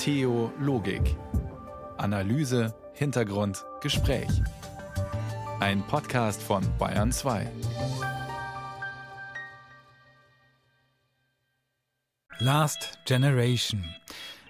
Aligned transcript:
Theologik. 0.00 1.14
Analyse, 1.98 2.74
Hintergrund, 2.94 3.62
Gespräch. 3.82 4.30
Ein 5.60 5.86
Podcast 5.86 6.42
von 6.42 6.64
Bayern 6.78 7.12
2. 7.12 7.46
Last 12.38 12.98
Generation. 13.04 13.84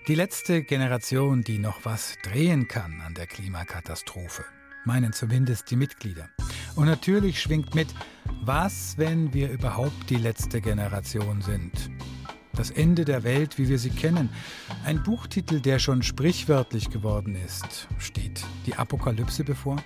Die 0.06 0.14
letzte 0.14 0.62
Generation, 0.62 1.42
die 1.42 1.58
noch 1.58 1.84
was 1.84 2.14
drehen 2.22 2.68
kann 2.68 3.00
an 3.04 3.14
der 3.14 3.26
Klimakatastrophe. 3.26 4.44
Meinen 4.84 5.12
zumindest 5.12 5.68
die 5.72 5.76
Mitglieder. 5.76 6.28
Und 6.76 6.86
natürlich 6.86 7.42
schwingt 7.42 7.74
mit, 7.74 7.88
was, 8.42 8.96
wenn 8.98 9.34
wir 9.34 9.50
überhaupt 9.50 10.10
die 10.10 10.16
letzte 10.16 10.60
Generation 10.60 11.42
sind? 11.42 11.90
Das 12.60 12.70
Ende 12.70 13.06
der 13.06 13.22
Welt, 13.24 13.56
wie 13.56 13.70
wir 13.70 13.78
sie 13.78 13.88
kennen. 13.88 14.28
Ein 14.84 15.02
Buchtitel, 15.02 15.60
der 15.60 15.78
schon 15.78 16.02
sprichwörtlich 16.02 16.90
geworden 16.90 17.34
ist. 17.34 17.88
Steht 17.96 18.44
die 18.66 18.74
Apokalypse 18.74 19.44
bevor? 19.44 19.76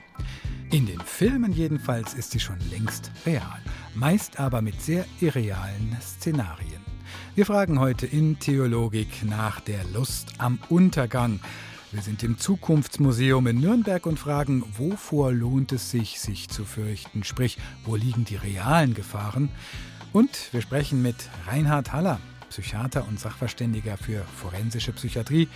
In 0.72 0.84
den 0.84 0.98
Filmen 0.98 1.52
jedenfalls 1.52 2.14
ist 2.14 2.32
sie 2.32 2.40
schon 2.40 2.58
längst 2.72 3.12
real, 3.26 3.60
meist 3.94 4.40
aber 4.40 4.60
mit 4.60 4.82
sehr 4.82 5.04
irrealen 5.20 5.96
Szenarien. 6.02 6.82
Wir 7.36 7.46
fragen 7.46 7.78
heute 7.78 8.06
in 8.06 8.40
Theologik 8.40 9.24
nach 9.24 9.60
der 9.60 9.84
Lust 9.94 10.32
am 10.38 10.58
Untergang. 10.68 11.38
Wir 11.92 12.02
sind 12.02 12.24
im 12.24 12.38
Zukunftsmuseum 12.38 13.46
in 13.46 13.60
Nürnberg 13.60 14.04
und 14.04 14.18
fragen, 14.18 14.64
wovor 14.76 15.30
lohnt 15.30 15.70
es 15.70 15.92
sich, 15.92 16.18
sich 16.18 16.48
zu 16.48 16.64
fürchten? 16.64 17.22
Sprich, 17.22 17.56
wo 17.84 17.94
liegen 17.94 18.24
die 18.24 18.34
realen 18.34 18.94
Gefahren? 18.94 19.48
Und 20.12 20.52
wir 20.52 20.60
sprechen 20.60 21.02
mit 21.02 21.16
Reinhard 21.46 21.92
Haller, 21.92 22.20
Psychiater 22.54 23.04
und 23.08 23.18
Sachverständiger 23.18 23.96
für 23.96 24.22
forensische 24.36 24.92
Psychiatrie, 24.92 25.48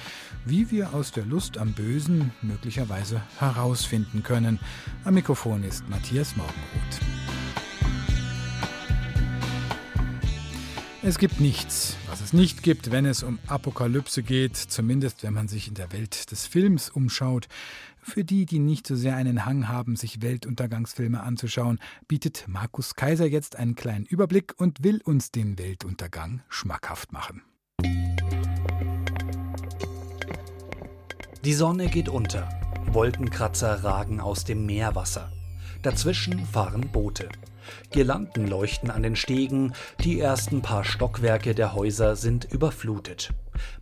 wie 0.45 0.69
wir 0.73 0.95
aus 0.95 1.13
der 1.13 1.25
Lust 1.25 1.57
am 1.57 1.73
Bösen 1.73 2.33
möglicherweise 2.43 3.23
herausfinden 3.39 4.25
können. 4.25 4.59
Am 5.05 5.15
Mikrofon 5.15 5.63
ist 5.63 5.89
Matthias 5.89 6.35
Morgenroth. 6.35 7.38
Es 11.09 11.17
gibt 11.17 11.41
nichts, 11.41 11.97
was 12.11 12.21
es 12.21 12.35
nicht 12.35 12.63
gibt, 12.63 12.91
wenn 12.91 13.07
es 13.07 13.23
um 13.23 13.39
Apokalypse 13.47 14.23
geht, 14.23 14.57
zumindest 14.57 15.23
wenn 15.23 15.33
man 15.33 15.49
sich 15.49 15.67
in 15.67 15.73
der 15.73 15.91
Welt 15.91 16.31
des 16.31 16.47
Films 16.47 16.91
umschaut. 16.91 17.49
Für 18.03 18.25
die, 18.25 18.45
die 18.45 18.59
nicht 18.59 18.87
so 18.87 18.95
sehr 18.95 19.17
einen 19.17 19.47
Hang 19.47 19.69
haben, 19.69 19.97
sich 19.97 20.21
Weltuntergangsfilme 20.21 21.23
anzuschauen, 21.23 21.79
bietet 22.09 22.45
Markus 22.47 22.95
Kaiser 22.95 23.25
jetzt 23.25 23.57
einen 23.57 23.75
kleinen 23.75 24.05
Überblick 24.05 24.53
und 24.59 24.85
will 24.85 25.01
uns 25.03 25.31
den 25.31 25.59
Weltuntergang 25.59 26.43
schmackhaft 26.51 27.11
machen. 27.11 27.41
Die 31.43 31.55
Sonne 31.55 31.87
geht 31.87 32.11
unter. 32.11 32.51
Wolkenkratzer 32.93 33.83
ragen 33.83 34.21
aus 34.21 34.45
dem 34.45 34.67
Meerwasser. 34.67 35.33
Dazwischen 35.81 36.45
fahren 36.45 36.93
Boote. 36.93 37.31
Girlanden 37.91 38.47
leuchten 38.47 38.91
an 38.91 39.03
den 39.03 39.17
Stegen, 39.17 39.73
die 40.05 40.21
ersten 40.21 40.63
paar 40.63 40.85
Stockwerke 40.85 41.55
der 41.55 41.75
Häuser 41.75 42.17
sind 42.17 42.45
überflutet. 42.45 43.31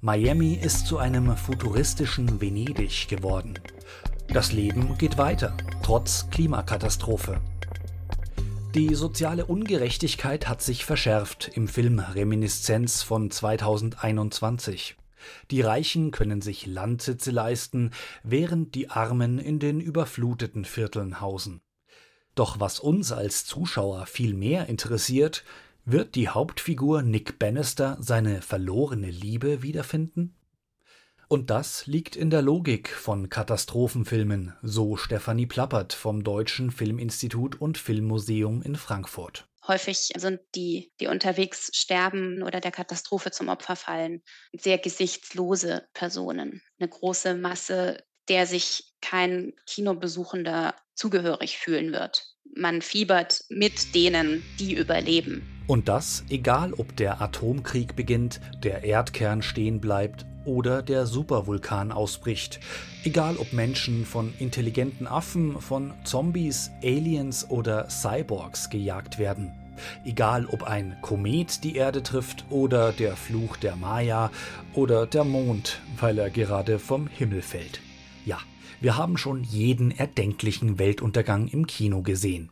Miami 0.00 0.54
ist 0.54 0.86
zu 0.86 0.98
einem 0.98 1.36
futuristischen 1.36 2.40
Venedig 2.40 3.08
geworden. 3.08 3.58
Das 4.28 4.52
Leben 4.52 4.96
geht 4.98 5.18
weiter, 5.18 5.56
trotz 5.82 6.28
Klimakatastrophe. 6.30 7.40
Die 8.74 8.94
soziale 8.94 9.46
Ungerechtigkeit 9.46 10.48
hat 10.48 10.60
sich 10.60 10.84
verschärft 10.84 11.50
im 11.54 11.66
Film 11.66 11.98
Reminiszenz 11.98 13.02
von 13.02 13.30
2021. 13.30 14.96
Die 15.50 15.62
Reichen 15.62 16.10
können 16.10 16.42
sich 16.42 16.66
Landsitze 16.66 17.30
leisten, 17.30 17.92
während 18.22 18.74
die 18.74 18.90
Armen 18.90 19.38
in 19.38 19.58
den 19.58 19.80
überfluteten 19.80 20.64
Vierteln 20.64 21.20
hausen. 21.20 21.60
Doch 22.36 22.60
was 22.60 22.80
uns 22.80 23.12
als 23.12 23.46
Zuschauer 23.46 24.04
viel 24.04 24.34
mehr 24.34 24.68
interessiert, 24.68 25.42
wird 25.86 26.14
die 26.14 26.28
Hauptfigur 26.28 27.00
Nick 27.00 27.38
Bannister 27.38 27.96
seine 27.98 28.42
verlorene 28.42 29.10
Liebe 29.10 29.62
wiederfinden? 29.62 30.36
Und 31.28 31.48
das 31.48 31.86
liegt 31.86 32.14
in 32.14 32.28
der 32.28 32.42
Logik 32.42 32.90
von 32.90 33.30
Katastrophenfilmen, 33.30 34.54
so 34.62 34.96
Stefanie 34.96 35.46
Plappert 35.46 35.94
vom 35.94 36.22
Deutschen 36.22 36.70
Filminstitut 36.70 37.58
und 37.58 37.78
Filmmuseum 37.78 38.62
in 38.62 38.76
Frankfurt. 38.76 39.48
Häufig 39.66 40.12
sind 40.14 40.40
die, 40.54 40.92
die 41.00 41.06
unterwegs 41.06 41.70
sterben 41.72 42.42
oder 42.42 42.60
der 42.60 42.70
Katastrophe 42.70 43.30
zum 43.30 43.48
Opfer 43.48 43.76
fallen, 43.76 44.22
sehr 44.52 44.76
gesichtslose 44.76 45.88
Personen. 45.94 46.62
Eine 46.78 46.90
große 46.90 47.34
Masse, 47.34 48.04
der 48.28 48.46
sich 48.46 48.92
kein 49.00 49.52
Kinobesuchender 49.66 50.74
zugehörig 50.94 51.58
fühlen 51.58 51.92
wird. 51.92 52.24
Man 52.54 52.80
fiebert 52.82 53.44
mit 53.48 53.94
denen, 53.94 54.42
die 54.58 54.74
überleben. 54.74 55.46
Und 55.66 55.88
das 55.88 56.24
egal, 56.30 56.72
ob 56.74 56.96
der 56.96 57.20
Atomkrieg 57.20 57.96
beginnt, 57.96 58.40
der 58.62 58.84
Erdkern 58.84 59.42
stehen 59.42 59.80
bleibt 59.80 60.24
oder 60.44 60.80
der 60.80 61.06
Supervulkan 61.06 61.92
ausbricht. 61.92 62.60
Egal 63.04 63.36
ob 63.36 63.52
Menschen 63.52 64.06
von 64.06 64.32
intelligenten 64.38 65.06
Affen, 65.06 65.60
von 65.60 65.92
Zombies, 66.04 66.70
Aliens 66.82 67.50
oder 67.50 67.90
Cyborgs 67.90 68.70
gejagt 68.70 69.18
werden. 69.18 69.52
Egal 70.04 70.46
ob 70.46 70.62
ein 70.62 70.96
Komet 71.02 71.62
die 71.64 71.76
Erde 71.76 72.02
trifft 72.02 72.46
oder 72.48 72.92
der 72.92 73.16
Fluch 73.16 73.56
der 73.56 73.76
Maya 73.76 74.30
oder 74.72 75.06
der 75.06 75.24
Mond, 75.24 75.80
weil 76.00 76.18
er 76.18 76.30
gerade 76.30 76.78
vom 76.78 77.08
Himmel 77.08 77.42
fällt. 77.42 77.80
Ja, 78.26 78.40
wir 78.80 78.96
haben 78.96 79.16
schon 79.16 79.44
jeden 79.44 79.92
erdenklichen 79.92 80.80
Weltuntergang 80.80 81.46
im 81.46 81.68
Kino 81.68 82.02
gesehen. 82.02 82.50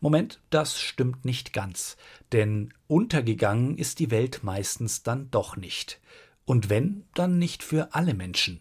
Moment, 0.00 0.40
das 0.50 0.80
stimmt 0.80 1.24
nicht 1.24 1.52
ganz, 1.52 1.96
denn 2.32 2.74
untergegangen 2.88 3.78
ist 3.78 4.00
die 4.00 4.10
Welt 4.10 4.40
meistens 4.42 5.04
dann 5.04 5.30
doch 5.30 5.56
nicht. 5.56 6.00
Und 6.44 6.68
wenn, 6.68 7.04
dann 7.14 7.38
nicht 7.38 7.62
für 7.62 7.94
alle 7.94 8.12
Menschen. 8.12 8.60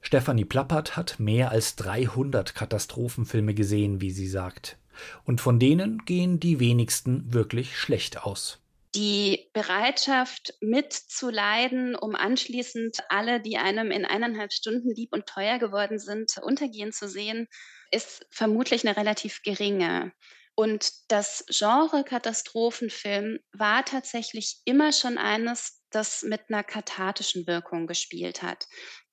Stefanie 0.00 0.44
Plappert 0.44 0.96
hat 0.96 1.18
mehr 1.18 1.50
als 1.50 1.74
300 1.74 2.54
Katastrophenfilme 2.54 3.52
gesehen, 3.52 4.00
wie 4.00 4.12
sie 4.12 4.28
sagt. 4.28 4.78
Und 5.24 5.40
von 5.40 5.58
denen 5.58 6.04
gehen 6.04 6.38
die 6.38 6.60
wenigsten 6.60 7.32
wirklich 7.32 7.76
schlecht 7.76 8.22
aus. 8.22 8.60
Die 8.94 9.50
Bereitschaft 9.52 10.54
mitzuleiden, 10.60 11.96
um 11.96 12.14
anschließend 12.14 12.98
alle, 13.08 13.40
die 13.40 13.58
einem 13.58 13.90
in 13.90 14.04
eineinhalb 14.04 14.52
Stunden 14.52 14.94
lieb 14.94 15.12
und 15.12 15.26
teuer 15.26 15.58
geworden 15.58 15.98
sind, 15.98 16.36
untergehen 16.40 16.92
zu 16.92 17.08
sehen, 17.08 17.48
ist 17.90 18.24
vermutlich 18.30 18.86
eine 18.86 18.96
relativ 18.96 19.42
geringe. 19.42 20.12
Und 20.54 20.92
das 21.08 21.44
Genre 21.48 22.04
Katastrophenfilm 22.04 23.40
war 23.52 23.84
tatsächlich 23.84 24.60
immer 24.64 24.92
schon 24.92 25.18
eines, 25.18 25.82
das 25.90 26.22
mit 26.22 26.42
einer 26.48 26.62
kathartischen 26.62 27.48
Wirkung 27.48 27.88
gespielt 27.88 28.42
hat. 28.42 28.66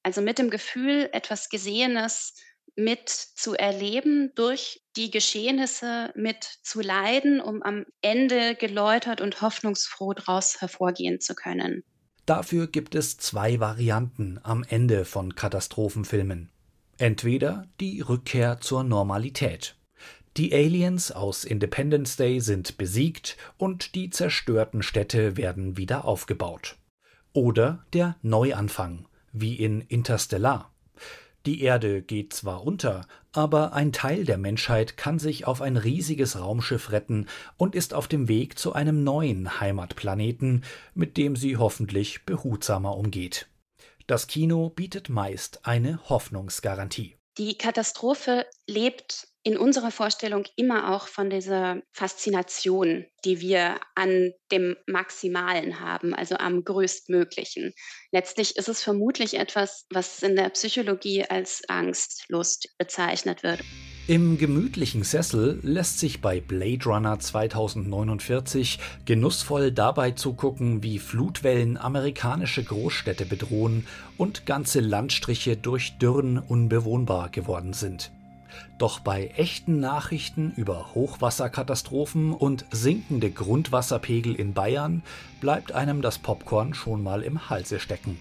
Also 0.03 0.21
mit 0.21 0.37
dem 0.37 0.51
Gefühl, 0.51 1.09
etwas 1.11 1.49
Gesehenes 1.49 2.35
mit 2.75 3.09
zu 3.09 3.53
erleben, 3.55 4.31
durch 4.35 4.81
die 4.95 5.11
Geschehnisse 5.11 6.11
mit 6.15 6.43
zu 6.63 6.81
leiden, 6.81 7.41
um 7.41 7.61
am 7.63 7.85
Ende 8.01 8.55
geläutert 8.55 9.21
und 9.21 9.41
hoffnungsfroh 9.41 10.13
daraus 10.13 10.61
hervorgehen 10.61 11.19
zu 11.19 11.35
können. 11.35 11.83
Dafür 12.25 12.67
gibt 12.67 12.95
es 12.95 13.17
zwei 13.17 13.59
Varianten 13.59 14.39
am 14.43 14.63
Ende 14.67 15.05
von 15.05 15.35
Katastrophenfilmen. 15.35 16.51
Entweder 16.97 17.67
die 17.79 18.01
Rückkehr 18.01 18.59
zur 18.61 18.83
Normalität. 18.83 19.75
Die 20.37 20.53
Aliens 20.53 21.11
aus 21.11 21.43
Independence 21.43 22.15
Day 22.15 22.39
sind 22.39 22.77
besiegt 22.77 23.35
und 23.57 23.95
die 23.95 24.11
zerstörten 24.11 24.81
Städte 24.81 25.35
werden 25.35 25.77
wieder 25.77 26.05
aufgebaut. 26.05 26.77
Oder 27.33 27.85
der 27.91 28.15
Neuanfang, 28.21 29.07
wie 29.33 29.55
in 29.55 29.81
Interstellar. 29.81 30.71
Die 31.47 31.61
Erde 31.61 32.03
geht 32.03 32.33
zwar 32.33 32.63
unter, 32.63 33.07
aber 33.31 33.73
ein 33.73 33.91
Teil 33.91 34.25
der 34.25 34.37
Menschheit 34.37 34.95
kann 34.95 35.17
sich 35.17 35.47
auf 35.47 35.61
ein 35.61 35.75
riesiges 35.75 36.39
Raumschiff 36.39 36.91
retten 36.91 37.27
und 37.57 37.73
ist 37.73 37.95
auf 37.95 38.07
dem 38.07 38.27
Weg 38.27 38.59
zu 38.59 38.73
einem 38.73 39.03
neuen 39.03 39.59
Heimatplaneten, 39.59 40.63
mit 40.93 41.17
dem 41.17 41.35
sie 41.35 41.57
hoffentlich 41.57 42.25
behutsamer 42.25 42.95
umgeht. 42.95 43.47
Das 44.05 44.27
Kino 44.27 44.69
bietet 44.69 45.09
meist 45.09 45.65
eine 45.65 45.99
Hoffnungsgarantie. 46.09 47.15
Die 47.37 47.57
Katastrophe 47.57 48.45
lebt 48.67 49.29
in 49.43 49.57
unserer 49.57 49.91
Vorstellung 49.91 50.45
immer 50.55 50.93
auch 50.93 51.07
von 51.07 51.29
dieser 51.29 51.81
Faszination, 51.91 53.05
die 53.25 53.41
wir 53.41 53.79
an 53.95 54.31
dem 54.51 54.75
Maximalen 54.85 55.79
haben, 55.79 56.13
also 56.13 56.35
am 56.35 56.63
größtmöglichen. 56.63 57.73
Letztlich 58.11 58.55
ist 58.57 58.69
es 58.69 58.83
vermutlich 58.83 59.39
etwas, 59.39 59.85
was 59.89 60.21
in 60.21 60.35
der 60.35 60.49
Psychologie 60.49 61.25
als 61.25 61.63
Angstlust 61.67 62.69
bezeichnet 62.77 63.41
wird. 63.41 63.61
Im 64.07 64.37
gemütlichen 64.37 65.03
Sessel 65.03 65.59
lässt 65.63 65.99
sich 65.99 66.21
bei 66.21 66.41
Blade 66.41 66.85
Runner 66.85 67.19
2049 67.19 68.79
genussvoll 69.05 69.71
dabei 69.71 70.11
zugucken, 70.11 70.83
wie 70.83 70.99
Flutwellen 70.99 71.77
amerikanische 71.77 72.63
Großstädte 72.63 73.25
bedrohen 73.25 73.87
und 74.17 74.45
ganze 74.45 74.81
Landstriche 74.81 75.55
durch 75.55 75.97
Dürren 75.97 76.39
unbewohnbar 76.39 77.29
geworden 77.29 77.73
sind. 77.73 78.11
Doch 78.77 78.99
bei 78.99 79.27
echten 79.35 79.79
Nachrichten 79.79 80.51
über 80.55 80.93
Hochwasserkatastrophen 80.95 82.33
und 82.33 82.65
sinkende 82.71 83.31
Grundwasserpegel 83.31 84.35
in 84.35 84.53
Bayern 84.53 85.03
bleibt 85.39 85.71
einem 85.71 86.01
das 86.01 86.19
Popcorn 86.19 86.73
schon 86.73 87.03
mal 87.03 87.21
im 87.23 87.49
Halse 87.49 87.79
stecken. 87.79 88.19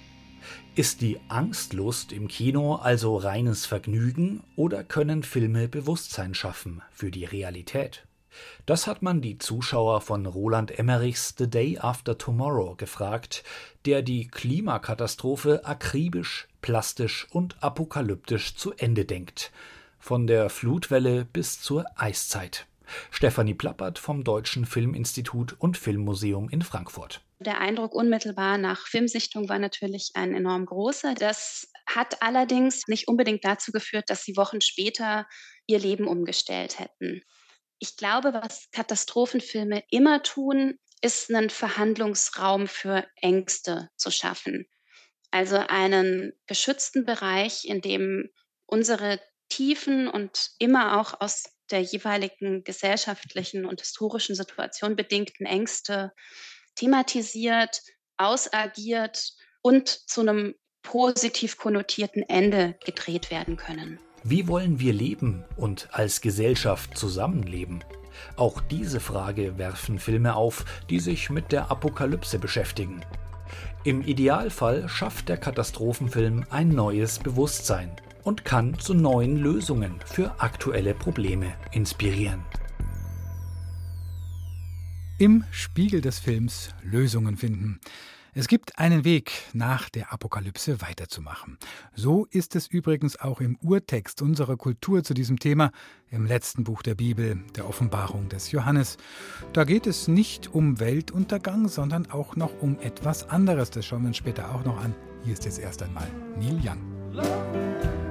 Ist 0.74 1.00
die 1.00 1.18
Angstlust 1.28 2.12
im 2.12 2.28
Kino 2.28 2.76
also 2.76 3.16
reines 3.16 3.66
Vergnügen 3.66 4.42
oder 4.56 4.84
können 4.84 5.22
Filme 5.22 5.68
Bewusstsein 5.68 6.34
schaffen 6.34 6.82
für 6.90 7.10
die 7.10 7.24
Realität? 7.24 8.06
Das 8.66 8.86
hat 8.86 9.02
man 9.02 9.20
die 9.20 9.38
Zuschauer 9.38 10.00
von 10.00 10.26
Roland 10.26 10.78
Emmerichs 10.78 11.34
The 11.36 11.50
Day 11.50 11.78
After 11.78 12.16
Tomorrow 12.16 12.76
gefragt, 12.76 13.42
der 13.84 14.02
die 14.02 14.28
Klimakatastrophe 14.28 15.64
akribisch, 15.64 16.48
plastisch 16.62 17.26
und 17.30 17.62
apokalyptisch 17.62 18.54
zu 18.56 18.72
Ende 18.74 19.04
denkt. 19.04 19.50
Von 20.00 20.26
der 20.26 20.48
Flutwelle 20.48 21.24
bis 21.24 21.60
zur 21.60 21.84
Eiszeit. 21.94 22.66
Stefanie 23.10 23.54
Plappert 23.54 23.98
vom 23.98 24.24
Deutschen 24.24 24.64
Filminstitut 24.64 25.54
und 25.58 25.76
Filmmuseum 25.76 26.48
in 26.48 26.62
Frankfurt. 26.62 27.20
Der 27.38 27.60
Eindruck 27.60 27.94
unmittelbar 27.94 28.58
nach 28.58 28.86
Filmsichtung 28.86 29.48
war 29.48 29.58
natürlich 29.58 30.10
ein 30.14 30.34
enorm 30.34 30.66
großer. 30.66 31.14
Das 31.14 31.70
hat 31.86 32.22
allerdings 32.22 32.88
nicht 32.88 33.08
unbedingt 33.08 33.44
dazu 33.44 33.72
geführt, 33.72 34.10
dass 34.10 34.24
sie 34.24 34.36
Wochen 34.36 34.60
später 34.60 35.26
ihr 35.66 35.78
Leben 35.78 36.08
umgestellt 36.08 36.78
hätten. 36.78 37.22
Ich 37.78 37.96
glaube, 37.96 38.34
was 38.34 38.68
Katastrophenfilme 38.72 39.84
immer 39.90 40.22
tun, 40.22 40.78
ist 41.02 41.32
einen 41.32 41.50
Verhandlungsraum 41.50 42.66
für 42.66 43.06
Ängste 43.16 43.88
zu 43.96 44.10
schaffen. 44.10 44.66
Also 45.30 45.56
einen 45.56 46.32
geschützten 46.46 47.04
Bereich, 47.04 47.64
in 47.64 47.80
dem 47.80 48.28
unsere 48.66 49.20
tiefen 49.50 50.08
und 50.08 50.52
immer 50.58 50.98
auch 50.98 51.20
aus 51.20 51.44
der 51.70 51.82
jeweiligen 51.82 52.64
gesellschaftlichen 52.64 53.66
und 53.66 53.80
historischen 53.80 54.34
Situation 54.34 54.96
bedingten 54.96 55.46
Ängste 55.46 56.12
thematisiert, 56.74 57.82
ausagiert 58.16 59.32
und 59.62 59.88
zu 59.88 60.22
einem 60.22 60.54
positiv 60.82 61.58
konnotierten 61.58 62.22
Ende 62.22 62.78
gedreht 62.84 63.30
werden 63.30 63.56
können. 63.56 63.98
Wie 64.22 64.48
wollen 64.48 64.80
wir 64.80 64.92
leben 64.92 65.44
und 65.56 65.88
als 65.92 66.20
Gesellschaft 66.20 66.96
zusammenleben? 66.96 67.84
Auch 68.36 68.60
diese 68.60 69.00
Frage 69.00 69.56
werfen 69.56 69.98
Filme 69.98 70.34
auf, 70.34 70.64
die 70.90 71.00
sich 71.00 71.30
mit 71.30 71.52
der 71.52 71.70
Apokalypse 71.70 72.38
beschäftigen. 72.38 73.04
Im 73.84 74.02
Idealfall 74.02 74.88
schafft 74.88 75.28
der 75.28 75.38
Katastrophenfilm 75.38 76.44
ein 76.50 76.68
neues 76.68 77.18
Bewusstsein 77.18 77.96
und 78.22 78.44
kann 78.44 78.78
zu 78.78 78.94
neuen 78.94 79.36
Lösungen 79.36 79.94
für 80.04 80.40
aktuelle 80.40 80.94
Probleme 80.94 81.52
inspirieren 81.72 82.42
im 85.20 85.44
Spiegel 85.50 86.00
des 86.00 86.18
Films 86.18 86.70
Lösungen 86.82 87.36
finden. 87.36 87.78
Es 88.32 88.48
gibt 88.48 88.78
einen 88.78 89.04
Weg, 89.04 89.32
nach 89.52 89.90
der 89.90 90.14
Apokalypse 90.14 90.80
weiterzumachen. 90.80 91.58
So 91.94 92.26
ist 92.30 92.56
es 92.56 92.68
übrigens 92.68 93.20
auch 93.20 93.42
im 93.42 93.56
Urtext 93.56 94.22
unserer 94.22 94.56
Kultur 94.56 95.02
zu 95.02 95.12
diesem 95.12 95.38
Thema, 95.38 95.72
im 96.08 96.24
letzten 96.24 96.64
Buch 96.64 96.82
der 96.82 96.94
Bibel, 96.94 97.42
der 97.54 97.68
Offenbarung 97.68 98.30
des 98.30 98.50
Johannes. 98.50 98.96
Da 99.52 99.64
geht 99.64 99.86
es 99.86 100.08
nicht 100.08 100.54
um 100.54 100.80
Weltuntergang, 100.80 101.68
sondern 101.68 102.10
auch 102.10 102.34
noch 102.36 102.62
um 102.62 102.78
etwas 102.80 103.28
anderes. 103.28 103.70
Das 103.70 103.84
schauen 103.84 104.02
wir 104.02 104.08
uns 104.08 104.16
später 104.16 104.54
auch 104.54 104.64
noch 104.64 104.82
an. 104.82 104.94
Hier 105.22 105.34
ist 105.34 105.44
jetzt 105.44 105.58
erst 105.58 105.82
einmal 105.82 106.08
Neil 106.38 106.58
Young. 106.64 108.09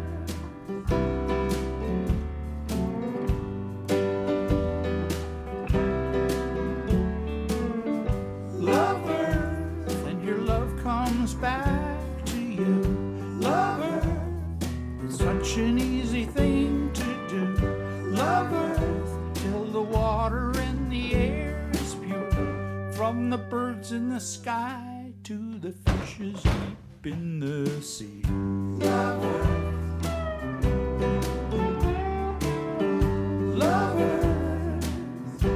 From 22.99 23.29
the 23.31 23.37
birds 23.37 23.91
in 23.91 24.09
the 24.09 24.19
sky 24.19 25.11
to 25.23 25.57
the 25.57 25.71
fishes 25.71 26.43
deep 26.43 27.07
in 27.13 27.39
the 27.39 27.81
sea. 27.81 28.21
Love 28.27 29.25
Earth. 29.25 30.05
Love 33.55 33.99
Earth. 33.99 35.53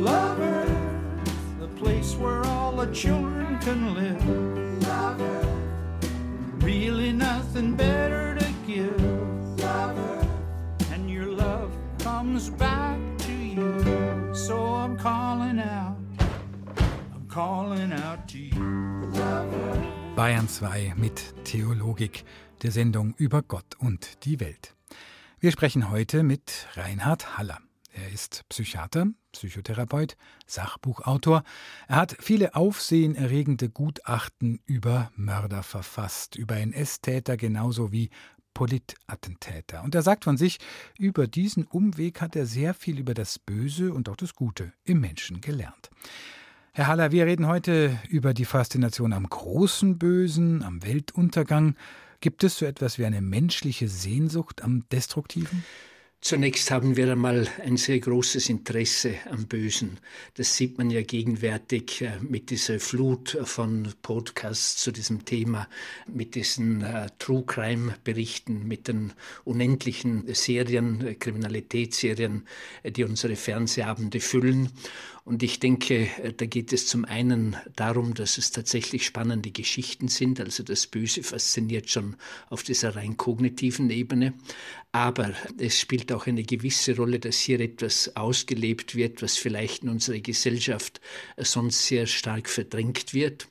Love 0.00 0.40
Earth. 0.40 1.60
The 1.60 1.68
place 1.76 2.14
where 2.16 2.44
all 2.46 2.72
the 2.72 2.92
children 2.92 3.58
can 3.60 3.94
live. 3.94 4.53
Bayern 20.14 20.48
2 20.48 20.94
mit 20.96 21.34
Theologik, 21.44 22.24
der 22.62 22.70
Sendung 22.70 23.14
über 23.16 23.42
Gott 23.42 23.74
und 23.80 24.24
die 24.24 24.38
Welt. 24.38 24.76
Wir 25.40 25.50
sprechen 25.50 25.90
heute 25.90 26.22
mit 26.22 26.68
Reinhard 26.74 27.36
Haller. 27.36 27.58
Er 27.92 28.12
ist 28.12 28.44
Psychiater, 28.50 29.08
Psychotherapeut, 29.32 30.16
Sachbuchautor. 30.46 31.42
Er 31.88 31.96
hat 31.96 32.16
viele 32.20 32.54
aufsehenerregende 32.54 33.68
Gutachten 33.68 34.60
über 34.64 35.10
Mörder 35.16 35.64
verfasst, 35.64 36.36
über 36.36 36.58
NS-Täter 36.58 37.36
genauso 37.36 37.90
wie 37.90 38.10
Politattentäter. 38.54 39.82
Und 39.82 39.96
er 39.96 40.02
sagt 40.02 40.22
von 40.22 40.36
sich, 40.36 40.58
über 41.00 41.26
diesen 41.26 41.64
Umweg 41.64 42.20
hat 42.20 42.36
er 42.36 42.46
sehr 42.46 42.74
viel 42.74 43.00
über 43.00 43.12
das 43.14 43.40
Böse 43.40 43.92
und 43.92 44.08
auch 44.08 44.14
das 44.14 44.36
Gute 44.36 44.72
im 44.84 45.00
Menschen 45.00 45.40
gelernt. 45.40 45.90
Herr 46.76 46.88
Haller, 46.88 47.12
wir 47.12 47.24
reden 47.26 47.46
heute 47.46 48.00
über 48.08 48.34
die 48.34 48.44
Faszination 48.44 49.12
am 49.12 49.28
großen 49.28 49.96
Bösen, 49.96 50.64
am 50.64 50.82
Weltuntergang. 50.82 51.76
Gibt 52.18 52.42
es 52.42 52.58
so 52.58 52.66
etwas 52.66 52.98
wie 52.98 53.04
eine 53.04 53.20
menschliche 53.20 53.86
Sehnsucht 53.86 54.60
am 54.64 54.82
Destruktiven? 54.90 55.62
Zunächst 56.24 56.70
haben 56.70 56.96
wir 56.96 57.12
einmal 57.12 57.46
ein 57.62 57.76
sehr 57.76 58.00
großes 58.00 58.48
Interesse 58.48 59.16
am 59.30 59.46
Bösen. 59.46 60.00
Das 60.32 60.56
sieht 60.56 60.78
man 60.78 60.88
ja 60.88 61.02
gegenwärtig 61.02 62.00
äh, 62.00 62.12
mit 62.22 62.48
dieser 62.48 62.80
Flut 62.80 63.38
von 63.44 63.92
Podcasts 64.00 64.78
zu 64.78 64.90
diesem 64.90 65.26
Thema, 65.26 65.68
mit 66.10 66.34
diesen 66.34 66.82
uh, 66.82 67.08
True 67.18 67.44
Crime 67.46 67.94
Berichten, 68.04 68.66
mit 68.66 68.88
den 68.88 69.12
unendlichen 69.44 70.24
Serien, 70.34 71.06
äh, 71.06 71.14
Kriminalitätsserien, 71.14 72.46
die 72.84 73.04
unsere 73.04 73.36
Fernsehabende 73.36 74.20
füllen. 74.20 74.70
Und 75.24 75.42
ich 75.42 75.58
denke, 75.58 76.08
äh, 76.22 76.34
da 76.36 76.44
geht 76.44 76.72
es 76.72 76.86
zum 76.86 77.06
einen 77.06 77.56
darum, 77.76 78.12
dass 78.12 78.36
es 78.36 78.50
tatsächlich 78.50 79.06
spannende 79.06 79.50
Geschichten 79.50 80.08
sind. 80.08 80.38
Also 80.38 80.62
das 80.62 80.86
Böse 80.86 81.22
fasziniert 81.22 81.88
schon 81.88 82.16
auf 82.50 82.62
dieser 82.62 82.94
rein 82.94 83.16
kognitiven 83.16 83.88
Ebene. 83.88 84.34
Aber 84.92 85.32
es 85.58 85.80
spielt 85.80 86.12
auch 86.12 86.26
eine 86.26 86.42
gewisse 86.42 86.94
Rolle, 86.96 87.20
dass 87.20 87.38
hier 87.38 87.58
etwas 87.60 88.14
ausgelebt 88.16 88.94
wird, 88.94 89.22
was 89.22 89.38
vielleicht 89.38 89.82
in 89.82 89.88
unserer 89.88 90.20
Gesellschaft 90.20 91.00
äh, 91.36 91.44
sonst 91.44 91.86
sehr 91.86 92.06
stark 92.06 92.48
verdrängt 92.50 93.14
wird. 93.14 93.48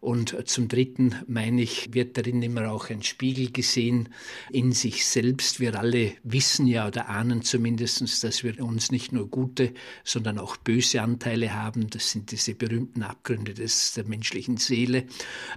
Und 0.00 0.48
zum 0.48 0.68
Dritten, 0.68 1.14
meine 1.26 1.60
ich, 1.60 1.92
wird 1.92 2.16
darin 2.16 2.40
immer 2.42 2.70
auch 2.70 2.88
ein 2.88 3.02
Spiegel 3.02 3.52
gesehen 3.52 4.08
in 4.50 4.72
sich 4.72 5.04
selbst. 5.04 5.60
Wir 5.60 5.78
alle 5.78 6.14
wissen 6.22 6.66
ja 6.66 6.86
oder 6.86 7.10
ahnen 7.10 7.42
zumindest, 7.42 8.24
dass 8.24 8.42
wir 8.42 8.64
uns 8.64 8.90
nicht 8.90 9.12
nur 9.12 9.28
gute, 9.28 9.74
sondern 10.02 10.38
auch 10.38 10.56
böse 10.56 11.02
Anteile 11.02 11.52
haben. 11.52 11.90
Das 11.90 12.12
sind 12.12 12.30
diese 12.30 12.54
berühmten 12.54 13.02
Abgründe 13.02 13.52
des, 13.52 13.92
der 13.92 14.04
menschlichen 14.04 14.56
Seele. 14.56 15.04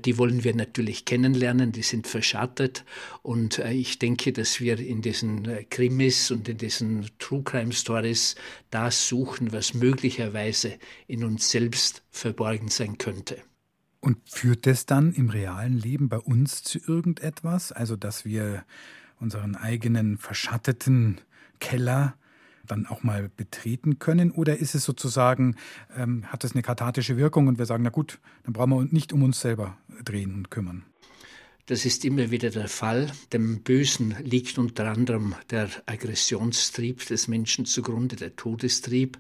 Die 0.04 0.18
wollen 0.18 0.44
wir 0.44 0.54
natürlich 0.54 1.06
kennenlernen, 1.06 1.72
die 1.72 1.84
sind 1.84 2.06
verschattet. 2.06 2.84
Und 3.22 3.60
äh, 3.60 3.72
ich 3.72 3.98
denke, 3.98 4.34
dass 4.34 4.60
wir 4.60 4.78
in 4.78 5.02
diesen 5.02 5.46
äh, 5.46 5.64
Krimis 5.64 6.32
und 6.32 6.50
in 6.50 6.58
diesen 6.58 7.10
True 7.18 7.44
Crime 7.44 7.72
Stories 7.72 8.36
das 8.72 9.08
suchen, 9.08 9.54
was 9.54 9.74
möglicherweise 9.74 10.80
in 11.08 11.24
uns 11.24 11.50
selbst 11.50 12.04
verborgen 12.12 12.68
sein 12.68 12.98
könnte. 12.98 13.42
Und 14.04 14.18
führt 14.26 14.68
das 14.68 14.86
dann 14.86 15.14
im 15.14 15.30
realen 15.30 15.78
Leben 15.78 16.10
bei 16.10 16.18
uns 16.20 16.62
zu 16.62 16.78
irgendetwas? 16.78 17.72
Also, 17.72 17.96
dass 17.96 18.26
wir 18.26 18.66
unseren 19.18 19.56
eigenen 19.56 20.18
verschatteten 20.18 21.22
Keller 21.62 22.14
dann 22.68 22.86
auch 22.86 23.04
mal 23.04 23.30
betreten 23.30 24.00
können? 24.00 24.32
Oder 24.32 24.58
ist 24.58 24.76
es 24.76 24.84
sozusagen, 24.84 25.56
ähm, 25.96 26.26
hat 26.26 26.44
es 26.44 26.52
eine 26.52 26.64
kathartische 26.64 27.16
Wirkung 27.16 27.48
und 27.48 27.58
wir 27.58 27.66
sagen, 27.66 27.84
na 27.84 27.92
gut, 27.92 28.20
dann 28.44 28.52
brauchen 28.52 28.72
wir 28.72 28.84
nicht 28.92 29.14
um 29.14 29.24
uns 29.24 29.40
selber 29.40 29.78
drehen 30.04 30.36
und 30.36 30.52
kümmern? 30.52 30.84
Das 31.66 31.86
ist 31.86 32.04
immer 32.04 32.30
wieder 32.30 32.50
der 32.50 32.68
Fall. 32.68 33.10
Dem 33.32 33.62
Bösen 33.62 34.18
liegt 34.22 34.58
unter 34.58 34.92
anderem 34.92 35.34
der 35.50 35.70
Aggressionstrieb 35.86 37.06
des 37.06 37.30
Menschen 37.30 37.66
zugrunde, 37.66 38.18
der 38.18 38.36
Todestrieb. 38.36 39.18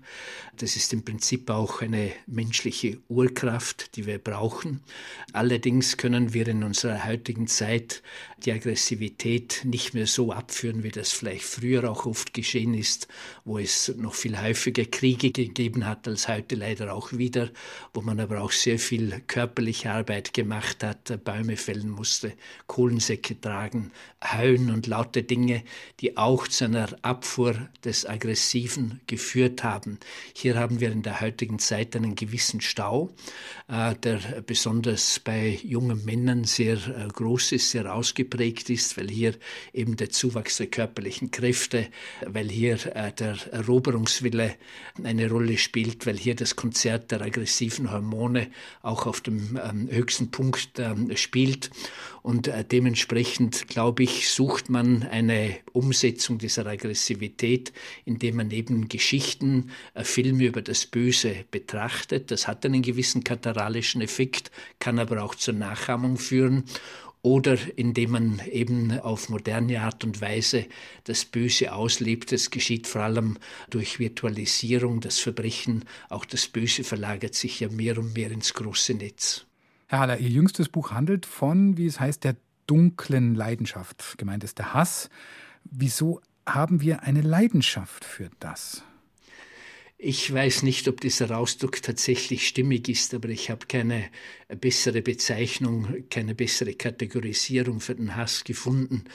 Das 0.57 0.75
ist 0.75 0.91
im 0.91 1.05
Prinzip 1.05 1.49
auch 1.49 1.81
eine 1.81 2.11
menschliche 2.27 2.99
Urkraft, 3.07 3.95
die 3.95 4.05
wir 4.07 4.17
brauchen. 4.17 4.81
Allerdings 5.31 5.95
können 5.95 6.33
wir 6.33 6.45
in 6.49 6.63
unserer 6.63 7.05
heutigen 7.05 7.47
Zeit 7.47 8.03
die 8.45 8.51
Aggressivität 8.51 9.61
nicht 9.63 9.93
mehr 9.93 10.07
so 10.07 10.33
abführen, 10.33 10.83
wie 10.83 10.91
das 10.91 11.13
vielleicht 11.13 11.45
früher 11.45 11.89
auch 11.89 12.05
oft 12.05 12.33
geschehen 12.33 12.73
ist, 12.73 13.07
wo 13.45 13.57
es 13.57 13.93
noch 13.97 14.15
viel 14.15 14.41
häufiger 14.41 14.85
Kriege 14.85 15.31
gegeben 15.31 15.85
hat 15.85 16.07
als 16.07 16.27
heute 16.27 16.55
leider 16.55 16.93
auch 16.93 17.13
wieder, 17.13 17.49
wo 17.93 18.01
man 18.01 18.19
aber 18.19 18.41
auch 18.41 18.51
sehr 18.51 18.79
viel 18.79 19.21
körperliche 19.27 19.91
Arbeit 19.91 20.33
gemacht 20.33 20.83
hat, 20.83 21.23
Bäume 21.23 21.55
fällen 21.55 21.89
musste 21.89 22.33
Kohlensäcke 22.67 23.39
tragen, 23.39 23.91
Heuen 24.23 24.71
und 24.71 24.87
laute 24.87 25.23
Dinge, 25.23 25.63
die 26.01 26.17
auch 26.17 26.47
zu 26.47 26.65
einer 26.65 26.89
Abfuhr 27.01 27.55
des 27.83 28.07
Aggressiven 28.07 28.99
geführt 29.07 29.63
haben. 29.63 29.99
Hier 30.33 30.55
haben 30.55 30.79
wir 30.79 30.91
in 30.91 31.03
der 31.03 31.21
heutigen 31.21 31.59
Zeit 31.59 31.95
einen 31.95 32.15
gewissen 32.15 32.59
Stau, 32.61 33.11
äh, 33.69 33.95
der 33.95 34.19
besonders 34.45 35.19
bei 35.19 35.59
jungen 35.63 36.03
Männern 36.03 36.43
sehr 36.43 36.75
äh, 36.75 37.07
groß 37.07 37.53
ist, 37.53 37.71
sehr 37.71 37.93
ausgeprägt 37.93 38.32
ist, 38.33 38.97
weil 38.97 39.09
hier 39.09 39.33
eben 39.73 39.95
der 39.95 40.09
Zuwachs 40.09 40.57
der 40.57 40.67
körperlichen 40.67 41.31
Kräfte, 41.31 41.87
weil 42.25 42.49
hier 42.49 42.77
äh, 42.95 43.11
der 43.11 43.37
Eroberungswille 43.51 44.55
eine 45.03 45.29
Rolle 45.29 45.57
spielt, 45.57 46.05
weil 46.05 46.17
hier 46.17 46.35
das 46.35 46.55
Konzert 46.55 47.11
der 47.11 47.21
aggressiven 47.21 47.91
Hormone 47.91 48.47
auch 48.81 49.05
auf 49.05 49.21
dem 49.21 49.59
ähm, 49.63 49.89
höchsten 49.89 50.31
Punkt 50.31 50.79
ähm, 50.79 51.15
spielt. 51.15 51.69
Und 52.23 52.47
äh, 52.47 52.63
dementsprechend, 52.63 53.67
glaube 53.67 54.03
ich, 54.03 54.29
sucht 54.29 54.69
man 54.69 55.03
eine 55.03 55.57
Umsetzung 55.73 56.37
dieser 56.37 56.65
Aggressivität, 56.65 57.73
indem 58.05 58.37
man 58.37 58.51
eben 58.51 58.87
Geschichten, 58.87 59.71
äh, 59.93 60.05
Filme 60.05 60.45
über 60.45 60.61
das 60.61 60.85
Böse 60.85 61.43
betrachtet. 61.51 62.31
Das 62.31 62.47
hat 62.47 62.65
einen 62.65 62.81
gewissen 62.81 63.25
kataralischen 63.25 64.01
Effekt, 64.01 64.51
kann 64.79 64.99
aber 64.99 65.21
auch 65.21 65.35
zur 65.35 65.53
Nachahmung 65.53 66.17
führen 66.17 66.63
oder 67.23 67.57
indem 67.77 68.11
man 68.11 68.41
eben 68.51 68.99
auf 68.99 69.29
moderne 69.29 69.81
Art 69.81 70.03
und 70.03 70.21
Weise 70.21 70.67
das 71.05 71.23
Böse 71.25 71.73
auslebt. 71.73 72.33
Das 72.33 72.51
geschieht 72.51 72.85
vor 72.85 73.01
allem 73.01 73.37
durch 73.69 73.97
Virtualisierung. 73.97 74.99
Das 74.99 75.19
Verbrechen, 75.19 75.85
auch 76.09 76.25
das 76.25 76.47
Böse 76.47 76.83
verlagert 76.83 77.33
sich 77.33 77.61
ja 77.61 77.69
mehr 77.69 77.97
und 77.97 78.13
mehr 78.13 78.29
ins 78.29 78.53
große 78.53 78.93
Netz. 78.93 79.45
Herr 79.87 79.99
Haller, 79.99 80.19
Ihr 80.19 80.29
jüngstes 80.29 80.67
Buch 80.67 80.91
handelt 80.91 81.25
von, 81.25 81.77
wie 81.77 81.85
es 81.85 81.99
heißt, 81.99 82.25
der 82.25 82.35
dunklen 82.67 83.35
Leidenschaft. 83.35 84.17
Gemeint 84.17 84.43
ist 84.43 84.57
der 84.57 84.73
Hass. 84.73 85.09
Wieso 85.63 86.19
haben 86.45 86.81
wir 86.81 87.03
eine 87.03 87.21
Leidenschaft 87.21 88.03
für 88.03 88.29
das? 88.41 88.83
Ich 89.97 90.33
weiß 90.33 90.63
nicht, 90.63 90.87
ob 90.89 90.99
dieser 90.99 91.37
Ausdruck 91.37 91.81
tatsächlich 91.81 92.47
stimmig 92.47 92.89
ist, 92.89 93.13
aber 93.13 93.29
ich 93.29 93.49
habe 93.49 93.67
keine 93.67 94.09
bessere 94.59 95.01
Bezeichnung, 95.01 96.09
keine 96.09 96.35
bessere 96.35 96.73
Kategorisierung 96.73 97.79
für 97.79 97.95
den 97.95 98.15
Hass 98.15 98.43
gefunden. 98.43 99.05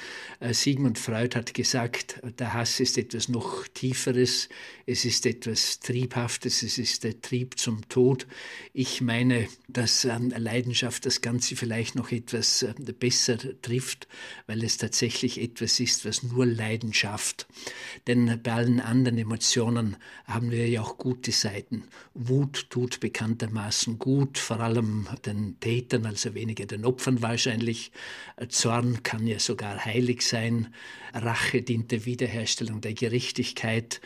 Äh, 0.40 0.54
Sigmund 0.54 0.98
Freud 0.98 1.36
hat 1.36 1.54
gesagt, 1.54 2.20
der 2.38 2.54
Hass 2.54 2.80
ist 2.80 2.98
etwas 2.98 3.28
noch 3.28 3.66
Tieferes, 3.68 4.48
es 4.86 5.04
ist 5.04 5.26
etwas 5.26 5.80
Triebhaftes, 5.80 6.62
es 6.62 6.78
ist 6.78 7.04
der 7.04 7.20
Trieb 7.20 7.58
zum 7.58 7.88
Tod. 7.88 8.26
Ich 8.72 9.00
meine, 9.00 9.48
dass 9.68 10.04
Leidenschaft 10.04 11.06
das 11.06 11.20
Ganze 11.20 11.56
vielleicht 11.56 11.94
noch 11.94 12.10
etwas 12.10 12.62
äh, 12.62 12.74
besser 12.98 13.38
trifft, 13.62 14.08
weil 14.46 14.64
es 14.64 14.78
tatsächlich 14.78 15.40
etwas 15.40 15.80
ist, 15.80 16.04
was 16.04 16.22
nur 16.22 16.46
Leidenschaft. 16.46 17.46
Denn 18.06 18.40
bei 18.42 18.52
allen 18.52 18.80
anderen 18.80 19.18
Emotionen 19.18 19.96
haben 20.24 20.50
wir 20.50 20.67
ja 20.68 20.82
auch 20.82 20.98
gute 20.98 21.32
Seiten. 21.32 21.84
Wut 22.14 22.70
tut 22.70 23.00
bekanntermaßen 23.00 23.98
gut, 23.98 24.38
vor 24.38 24.60
allem 24.60 25.08
den 25.24 25.58
Tätern, 25.60 26.06
also 26.06 26.34
weniger 26.34 26.66
den 26.66 26.84
Opfern 26.84 27.22
wahrscheinlich. 27.22 27.92
Zorn 28.48 29.02
kann 29.02 29.26
ja 29.26 29.38
sogar 29.38 29.84
heilig 29.84 30.22
sein. 30.22 30.74
Rache 31.14 31.62
dient 31.62 31.90
der 31.90 32.04
Wiederherstellung 32.04 32.80
der 32.80 32.94
Gerechtigkeit 32.94 34.00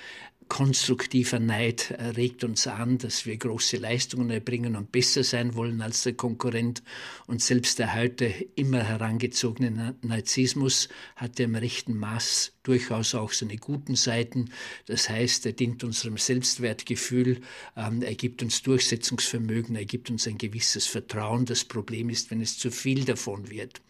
konstruktiver 0.52 1.40
Neid 1.40 1.94
regt 2.14 2.44
uns 2.44 2.66
an, 2.66 2.99
dass 2.99 3.25
wir 3.25 3.38
große 3.38 3.78
Leistungen 3.78 4.28
erbringen 4.28 4.76
und 4.76 4.92
besser 4.92 5.25
sein 5.25 5.54
wollen 5.54 5.80
als 5.80 6.02
der 6.02 6.12
Konkurrent. 6.12 6.82
Und 7.26 7.40
selbst 7.40 7.78
der 7.78 7.94
heute 7.94 8.26
immer 8.54 8.82
herangezogene 8.82 9.97
Narzissmus 10.02 10.90
hat 11.16 11.40
im 11.40 11.54
rechten 11.54 11.97
Maß 11.97 12.52
durchaus 12.64 13.14
auch 13.14 13.32
seine 13.32 13.56
guten 13.56 13.97
Seiten. 13.97 14.50
Das 14.85 15.09
heißt, 15.09 15.47
er 15.47 15.52
dient 15.52 15.85
unserem 15.85 16.18
Selbstwertgefühl, 16.18 17.40
ähm, 17.75 18.02
er 18.02 18.14
gibt 18.14 18.42
uns 18.42 18.61
Durchsetzungsvermögen, 18.61 19.75
er 19.75 19.87
gibt 19.87 20.11
uns 20.11 20.28
ein 20.28 20.37
gewisses 20.37 20.87
Vertrauen. 20.87 21.47
Das 21.47 21.64
Problem 21.64 22.11
ist, 22.11 22.30
wenn 22.30 22.42
es 22.42 22.59
zu 22.59 22.71
viel 22.71 23.06
davon 23.06 23.49
wird. 23.49 23.80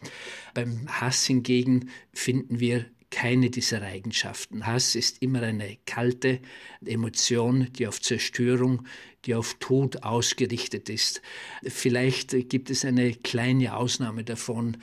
Beim 0.53 0.87
Hass 0.87 1.25
hingegen 1.25 1.89
finden 2.13 2.61
wir 2.61 2.85
keine 3.13 3.51
dieser 3.51 3.83
Eigenschaften. 3.83 4.65
Hass 4.65 4.95
ist 4.95 5.21
immer 5.21 5.43
eine 5.43 5.77
kalte 5.85 6.39
Emotion, 6.83 7.71
die 7.73 7.85
auf 7.85 8.01
Zerstörung, 8.01 8.87
die 9.25 9.35
auf 9.35 9.55
Tod 9.59 10.03
ausgerichtet 10.03 10.89
ist. 10.89 11.21
Vielleicht 11.63 12.49
gibt 12.49 12.69
es 12.69 12.85
eine 12.85 13.13
kleine 13.13 13.75
Ausnahme 13.75 14.23
davon, 14.23 14.77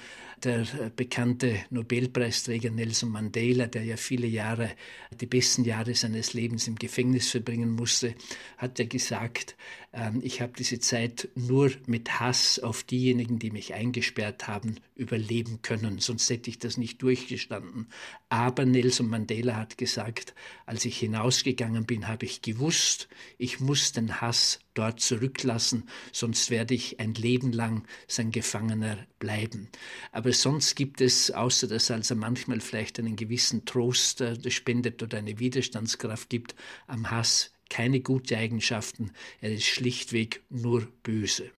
der 0.45 0.67
bekannte 0.97 1.57
Nobelpreisträger 1.71 2.71
Nelson 2.71 3.11
Mandela, 3.11 3.67
der 3.67 3.85
ja 3.85 3.97
viele 3.97 4.27
Jahre, 4.27 4.71
die 5.13 5.27
besten 5.27 5.65
Jahre 5.65 5.95
seines 5.95 6.33
Lebens 6.33 6.67
im 6.67 6.77
Gefängnis 6.77 7.31
verbringen 7.31 7.71
musste, 7.71 8.15
hat 8.57 8.79
ja 8.79 8.87
gesagt, 8.87 9.57
ähm, 9.93 10.21
ich 10.23 10.41
habe 10.41 10.53
diese 10.57 10.79
Zeit 10.79 11.29
nur 11.35 11.71
mit 11.87 12.21
Hass 12.21 12.59
auf 12.59 12.83
diejenigen, 12.85 13.39
die 13.39 13.51
mich 13.51 13.75
eingesperrt 13.75 14.49
haben, 14.49 14.77
überleben 14.95 15.61
können, 15.63 15.99
sonst 15.99 16.31
hätte 16.31 16.49
ich 16.49 16.59
das 16.59 16.77
nicht 16.77 17.03
durchgestanden. 17.03 17.89
Aber 18.29 18.65
Nelson 18.65 19.09
Mandela 19.09 19.57
hat 19.57 19.79
gesagt, 19.79 20.35
als 20.65 20.85
ich 20.85 20.99
hinausgegangen 20.99 21.85
bin, 21.85 22.09
habe 22.09 22.27
ich 22.27 22.43
gewusst, 22.43 23.09
ich 23.37 23.61
muss 23.61 23.93
den 23.93 24.21
Hass 24.21 24.30
dort 24.75 25.01
zurücklassen, 25.01 25.85
sonst 26.13 26.51
werde 26.51 26.75
ich 26.75 27.01
ein 27.01 27.15
Leben 27.15 27.53
lang 27.53 27.87
sein 28.07 28.31
Gefangener 28.31 28.99
bleiben. 29.19 29.69
Aber 30.13 30.33
sonst 30.33 30.77
gibt 30.77 31.01
es, 31.01 31.31
außer 31.31 31.67
dass 31.67 31.91
also 31.91 32.15
manchmal 32.15 32.61
vielleicht 32.61 32.99
einen 32.99 33.17
gewissen 33.17 33.65
Trost 33.65 34.21
äh, 34.21 34.51
spendet 34.51 35.03
oder 35.03 35.19
eine 35.19 35.39
Widerstandskraft 35.39 36.31
gibt, 36.31 36.55
am 36.87 37.11
Hass 37.11 37.53
keine 37.69 38.01
guten 38.01 38.35
Eigenschaften. 38.35 39.13
Er 39.41 39.53
ist 39.53 39.65
schlichtweg 39.65 40.43
nur 40.51 40.89
böse. 41.03 41.51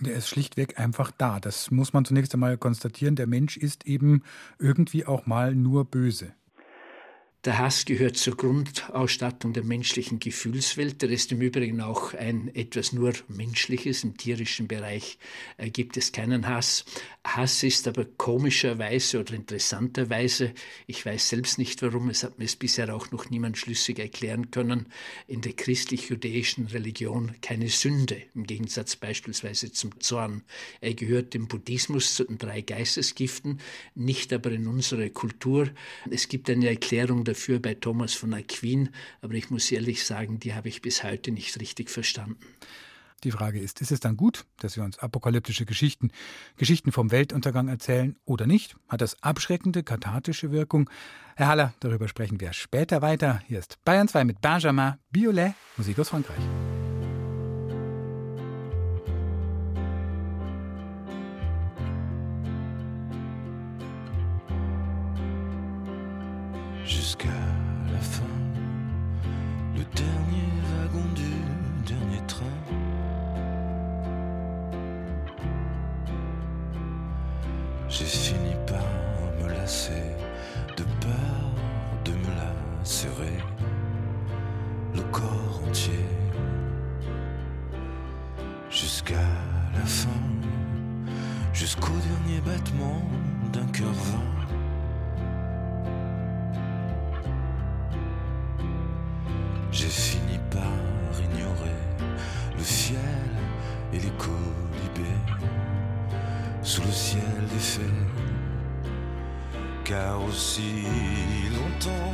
Der 0.00 0.14
ist 0.14 0.28
schlichtweg 0.28 0.78
einfach 0.78 1.10
da. 1.10 1.40
Das 1.40 1.70
muss 1.70 1.92
man 1.92 2.04
zunächst 2.04 2.32
einmal 2.32 2.56
konstatieren. 2.56 3.16
Der 3.16 3.26
Mensch 3.26 3.56
ist 3.56 3.86
eben 3.86 4.22
irgendwie 4.58 5.04
auch 5.04 5.26
mal 5.26 5.54
nur 5.54 5.84
böse. 5.84 6.34
Der 7.44 7.58
Hass 7.58 7.84
gehört 7.84 8.16
zur 8.16 8.36
Grundausstattung 8.36 9.52
der 9.52 9.62
menschlichen 9.62 10.18
Gefühlswelt. 10.18 11.02
Der 11.02 11.10
ist 11.10 11.30
im 11.30 11.40
Übrigen 11.40 11.80
auch 11.80 12.12
ein 12.14 12.52
etwas 12.52 12.92
nur 12.92 13.12
menschliches. 13.28 14.02
Im 14.02 14.16
tierischen 14.16 14.66
Bereich 14.66 15.18
äh, 15.56 15.70
gibt 15.70 15.96
es 15.96 16.10
keinen 16.10 16.48
Hass. 16.48 16.84
Hass 17.24 17.62
ist 17.62 17.86
aber 17.86 18.06
komischerweise 18.06 19.20
oder 19.20 19.34
interessanterweise, 19.34 20.52
ich 20.88 21.06
weiß 21.06 21.28
selbst 21.28 21.58
nicht 21.58 21.80
warum, 21.82 22.08
es 22.08 22.24
hat 22.24 22.40
mir 22.40 22.44
es 22.44 22.56
bisher 22.56 22.92
auch 22.92 23.12
noch 23.12 23.30
niemand 23.30 23.56
schlüssig 23.56 24.00
erklären 24.00 24.50
können, 24.50 24.86
in 25.28 25.40
der 25.40 25.52
christlich-jüdischen 25.52 26.66
Religion 26.66 27.36
keine 27.40 27.68
Sünde, 27.68 28.20
im 28.34 28.44
Gegensatz 28.44 28.96
beispielsweise 28.96 29.70
zum 29.70 30.00
Zorn. 30.00 30.42
Er 30.80 30.94
gehört 30.94 31.36
im 31.36 31.46
Buddhismus 31.46 32.16
zu 32.16 32.24
den 32.24 32.38
drei 32.38 32.62
Geistesgiften, 32.62 33.60
nicht 33.94 34.32
aber 34.32 34.50
in 34.50 34.66
unsere 34.66 35.10
Kultur. 35.10 35.70
Es 36.10 36.28
gibt 36.28 36.50
eine 36.50 36.68
Erklärung 36.68 37.27
dafür 37.28 37.60
bei 37.60 37.74
Thomas 37.74 38.14
von 38.14 38.34
Aquin, 38.34 38.90
aber 39.20 39.34
ich 39.34 39.50
muss 39.50 39.70
ehrlich 39.70 40.04
sagen, 40.04 40.40
die 40.40 40.54
habe 40.54 40.68
ich 40.68 40.82
bis 40.82 41.04
heute 41.04 41.30
nicht 41.30 41.60
richtig 41.60 41.90
verstanden. 41.90 42.38
Die 43.24 43.32
Frage 43.32 43.58
ist, 43.58 43.80
ist 43.80 43.90
es 43.90 43.98
dann 43.98 44.16
gut, 44.16 44.44
dass 44.58 44.76
wir 44.76 44.84
uns 44.84 44.98
apokalyptische 45.00 45.66
Geschichten, 45.66 46.10
Geschichten 46.56 46.92
vom 46.92 47.10
Weltuntergang 47.10 47.66
erzählen 47.66 48.16
oder 48.24 48.46
nicht? 48.46 48.76
Hat 48.88 49.00
das 49.00 49.20
abschreckende, 49.22 49.82
kathartische 49.82 50.52
Wirkung? 50.52 50.88
Herr 51.34 51.48
Haller, 51.48 51.74
darüber 51.80 52.06
sprechen 52.06 52.40
wir 52.40 52.52
später 52.52 53.02
weiter. 53.02 53.42
Hier 53.48 53.58
ist 53.58 53.82
Bayern 53.84 54.06
2 54.06 54.24
mit 54.24 54.40
Benjamin 54.40 54.94
Biolay, 55.10 55.54
Musik 55.76 55.98
aus 55.98 56.10
Frankreich. 56.10 56.77
Ciel 107.08 107.48
fées. 107.58 107.80
Car 109.84 110.20
aussi 110.20 110.84
longtemps 111.54 112.12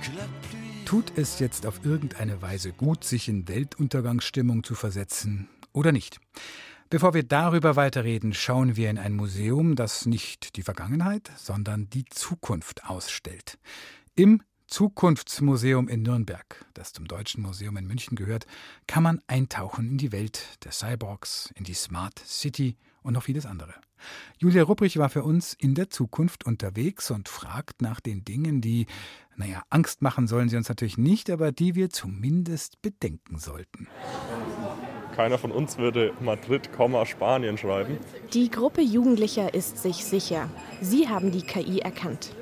que 0.00 0.16
la 0.16 0.24
pluie. 0.42 0.84
Tut 0.86 1.12
es 1.16 1.38
jetzt 1.38 1.66
auf 1.66 1.84
irgendeine 1.84 2.40
Weise 2.40 2.72
gut, 2.72 3.04
sich 3.04 3.28
in 3.28 3.46
Weltuntergangsstimmung 3.46 4.64
zu 4.64 4.74
versetzen 4.74 5.48
oder 5.74 5.92
nicht? 5.92 6.18
Bevor 6.88 7.12
wir 7.12 7.22
darüber 7.22 7.76
weiterreden, 7.76 8.32
schauen 8.32 8.76
wir 8.76 8.88
in 8.88 8.96
ein 8.96 9.12
Museum, 9.12 9.76
das 9.76 10.06
nicht 10.06 10.56
die 10.56 10.62
Vergangenheit, 10.62 11.30
sondern 11.36 11.90
die 11.90 12.06
Zukunft 12.06 12.86
ausstellt. 12.86 13.58
Im 14.14 14.40
Zukunftsmuseum 14.68 15.88
in 15.88 16.02
Nürnberg, 16.02 16.64
das 16.72 16.94
zum 16.94 17.06
Deutschen 17.06 17.42
Museum 17.42 17.76
in 17.76 17.86
München 17.86 18.16
gehört, 18.16 18.46
kann 18.86 19.02
man 19.02 19.20
eintauchen 19.26 19.90
in 19.90 19.98
die 19.98 20.12
Welt 20.12 20.64
der 20.64 20.72
Cyborgs, 20.72 21.52
in 21.54 21.64
die 21.64 21.74
Smart 21.74 22.18
City 22.18 22.76
und 23.08 23.14
noch 23.14 23.22
vieles 23.22 23.46
andere. 23.46 23.72
Julia 24.38 24.62
Rupprich 24.62 24.98
war 24.98 25.08
für 25.08 25.24
uns 25.24 25.54
in 25.54 25.74
der 25.74 25.88
Zukunft 25.88 26.44
unterwegs 26.44 27.10
und 27.10 27.28
fragt 27.28 27.82
nach 27.82 28.00
den 28.00 28.22
Dingen, 28.22 28.60
die, 28.60 28.86
naja, 29.34 29.62
Angst 29.70 30.02
machen 30.02 30.28
sollen 30.28 30.48
sie 30.48 30.56
uns 30.56 30.68
natürlich 30.68 30.98
nicht, 30.98 31.30
aber 31.30 31.50
die 31.50 31.74
wir 31.74 31.88
zumindest 31.88 32.80
bedenken 32.82 33.38
sollten. 33.38 33.88
Keiner 35.16 35.38
von 35.38 35.50
uns 35.50 35.78
würde 35.78 36.12
Madrid, 36.20 36.68
Spanien 37.06 37.58
schreiben. 37.58 37.98
Die 38.34 38.50
Gruppe 38.50 38.82
Jugendlicher 38.82 39.52
ist 39.54 39.78
sich 39.78 40.04
sicher. 40.04 40.48
Sie 40.80 41.08
haben 41.08 41.32
die 41.32 41.42
KI 41.42 41.80
erkannt. 41.80 42.36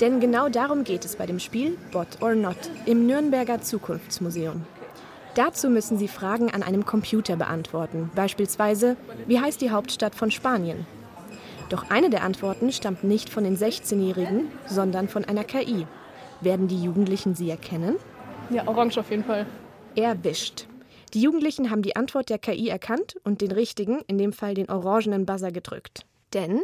Denn 0.00 0.20
genau 0.20 0.48
darum 0.48 0.84
geht 0.84 1.04
es 1.04 1.16
bei 1.16 1.26
dem 1.26 1.38
Spiel 1.38 1.78
Bot 1.92 2.20
or 2.20 2.34
Not 2.34 2.70
im 2.86 3.06
Nürnberger 3.06 3.62
Zukunftsmuseum. 3.62 4.66
Dazu 5.34 5.70
müssen 5.70 5.98
Sie 5.98 6.08
Fragen 6.08 6.50
an 6.50 6.62
einem 6.62 6.84
Computer 6.84 7.36
beantworten. 7.36 8.10
Beispielsweise, 8.14 8.96
wie 9.26 9.40
heißt 9.40 9.60
die 9.60 9.70
Hauptstadt 9.70 10.14
von 10.14 10.30
Spanien? 10.30 10.86
Doch 11.68 11.90
eine 11.90 12.10
der 12.10 12.22
Antworten 12.22 12.72
stammt 12.72 13.04
nicht 13.04 13.28
von 13.28 13.44
den 13.44 13.56
16-Jährigen, 13.56 14.50
sondern 14.66 15.08
von 15.08 15.24
einer 15.24 15.44
KI. 15.44 15.86
Werden 16.40 16.68
die 16.68 16.82
Jugendlichen 16.82 17.34
sie 17.34 17.50
erkennen? 17.50 17.96
Ja, 18.50 18.66
orange 18.66 18.98
auf 18.98 19.10
jeden 19.10 19.24
Fall. 19.24 19.46
Erwischt. 19.94 20.66
Die 21.14 21.20
Jugendlichen 21.20 21.70
haben 21.70 21.82
die 21.82 21.96
Antwort 21.96 22.30
der 22.30 22.38
KI 22.38 22.68
erkannt 22.68 23.16
und 23.24 23.40
den 23.40 23.52
richtigen, 23.52 24.00
in 24.06 24.18
dem 24.18 24.32
Fall 24.32 24.54
den 24.54 24.70
orangenen 24.70 25.26
Buzzer 25.26 25.52
gedrückt. 25.52 26.06
Denn 26.32 26.62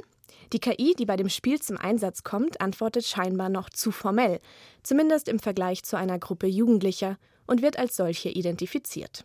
die 0.52 0.60
KI, 0.60 0.94
die 0.98 1.06
bei 1.06 1.16
dem 1.16 1.28
Spiel 1.28 1.60
zum 1.60 1.78
Einsatz 1.78 2.22
kommt, 2.22 2.60
antwortet 2.60 3.04
scheinbar 3.04 3.48
noch 3.48 3.70
zu 3.70 3.90
formell, 3.90 4.40
zumindest 4.82 5.28
im 5.28 5.38
Vergleich 5.38 5.82
zu 5.82 5.96
einer 5.96 6.18
Gruppe 6.18 6.46
Jugendlicher 6.46 7.16
und 7.46 7.62
wird 7.62 7.78
als 7.78 7.96
solche 7.96 8.28
identifiziert. 8.28 9.24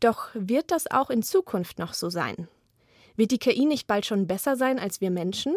Doch 0.00 0.28
wird 0.34 0.70
das 0.70 0.90
auch 0.90 1.10
in 1.10 1.22
Zukunft 1.22 1.78
noch 1.78 1.94
so 1.94 2.10
sein? 2.10 2.48
Wird 3.16 3.30
die 3.30 3.38
KI 3.38 3.64
nicht 3.64 3.86
bald 3.86 4.06
schon 4.06 4.26
besser 4.26 4.56
sein 4.56 4.78
als 4.78 5.00
wir 5.00 5.10
Menschen? 5.10 5.54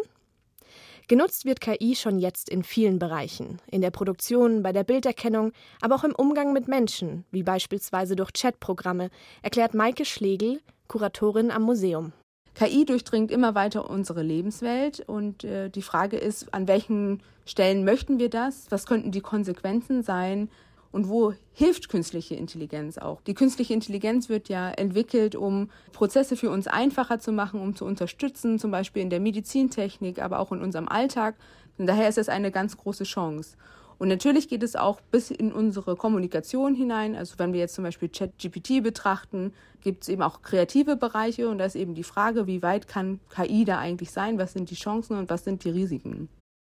Genutzt 1.08 1.46
wird 1.46 1.62
KI 1.62 1.96
schon 1.96 2.18
jetzt 2.18 2.50
in 2.50 2.62
vielen 2.62 2.98
Bereichen, 2.98 3.60
in 3.66 3.80
der 3.80 3.90
Produktion, 3.90 4.62
bei 4.62 4.72
der 4.72 4.84
Bilderkennung, 4.84 5.52
aber 5.80 5.94
auch 5.94 6.04
im 6.04 6.14
Umgang 6.14 6.52
mit 6.52 6.68
Menschen, 6.68 7.24
wie 7.30 7.42
beispielsweise 7.42 8.14
durch 8.14 8.32
Chatprogramme, 8.34 9.08
erklärt 9.42 9.72
Maike 9.72 10.04
Schlegel, 10.04 10.60
Kuratorin 10.86 11.50
am 11.50 11.62
Museum. 11.62 12.12
KI 12.54 12.84
durchdringt 12.84 13.30
immer 13.30 13.54
weiter 13.54 13.88
unsere 13.88 14.22
Lebenswelt 14.22 15.00
und 15.00 15.44
äh, 15.44 15.70
die 15.70 15.82
Frage 15.82 16.18
ist, 16.18 16.52
an 16.52 16.68
welchen 16.68 17.22
Stellen 17.46 17.84
möchten 17.84 18.18
wir 18.18 18.28
das? 18.28 18.66
Was 18.70 18.84
könnten 18.84 19.10
die 19.10 19.20
Konsequenzen 19.20 20.02
sein? 20.02 20.50
Und 20.90 21.08
wo 21.08 21.34
hilft 21.52 21.88
künstliche 21.88 22.34
Intelligenz 22.34 22.98
auch? 22.98 23.20
Die 23.22 23.34
künstliche 23.34 23.74
Intelligenz 23.74 24.28
wird 24.28 24.48
ja 24.48 24.70
entwickelt, 24.70 25.34
um 25.34 25.70
Prozesse 25.92 26.36
für 26.36 26.50
uns 26.50 26.66
einfacher 26.66 27.18
zu 27.18 27.32
machen, 27.32 27.60
um 27.60 27.76
zu 27.76 27.84
unterstützen, 27.84 28.58
zum 28.58 28.70
Beispiel 28.70 29.02
in 29.02 29.10
der 29.10 29.20
Medizintechnik, 29.20 30.20
aber 30.20 30.38
auch 30.38 30.52
in 30.52 30.62
unserem 30.62 30.88
Alltag. 30.88 31.34
Und 31.76 31.86
daher 31.86 32.08
ist 32.08 32.18
es 32.18 32.28
eine 32.28 32.50
ganz 32.50 32.76
große 32.76 33.04
Chance. 33.04 33.56
Und 33.98 34.08
natürlich 34.08 34.48
geht 34.48 34.62
es 34.62 34.76
auch 34.76 35.00
bis 35.00 35.30
in 35.30 35.52
unsere 35.52 35.96
Kommunikation 35.96 36.74
hinein. 36.74 37.16
Also 37.16 37.34
wenn 37.38 37.52
wir 37.52 37.60
jetzt 37.60 37.74
zum 37.74 37.84
Beispiel 37.84 38.08
ChatGPT 38.08 38.82
betrachten, 38.82 39.52
gibt 39.80 40.04
es 40.04 40.08
eben 40.08 40.22
auch 40.22 40.42
kreative 40.42 40.96
Bereiche 40.96 41.48
und 41.48 41.58
da 41.58 41.64
ist 41.64 41.74
eben 41.74 41.94
die 41.94 42.04
Frage, 42.04 42.46
wie 42.46 42.62
weit 42.62 42.86
kann 42.86 43.20
KI 43.28 43.64
da 43.64 43.78
eigentlich 43.78 44.12
sein? 44.12 44.38
Was 44.38 44.52
sind 44.52 44.70
die 44.70 44.76
Chancen 44.76 45.18
und 45.18 45.30
was 45.30 45.44
sind 45.44 45.64
die 45.64 45.70
Risiken? 45.70 46.28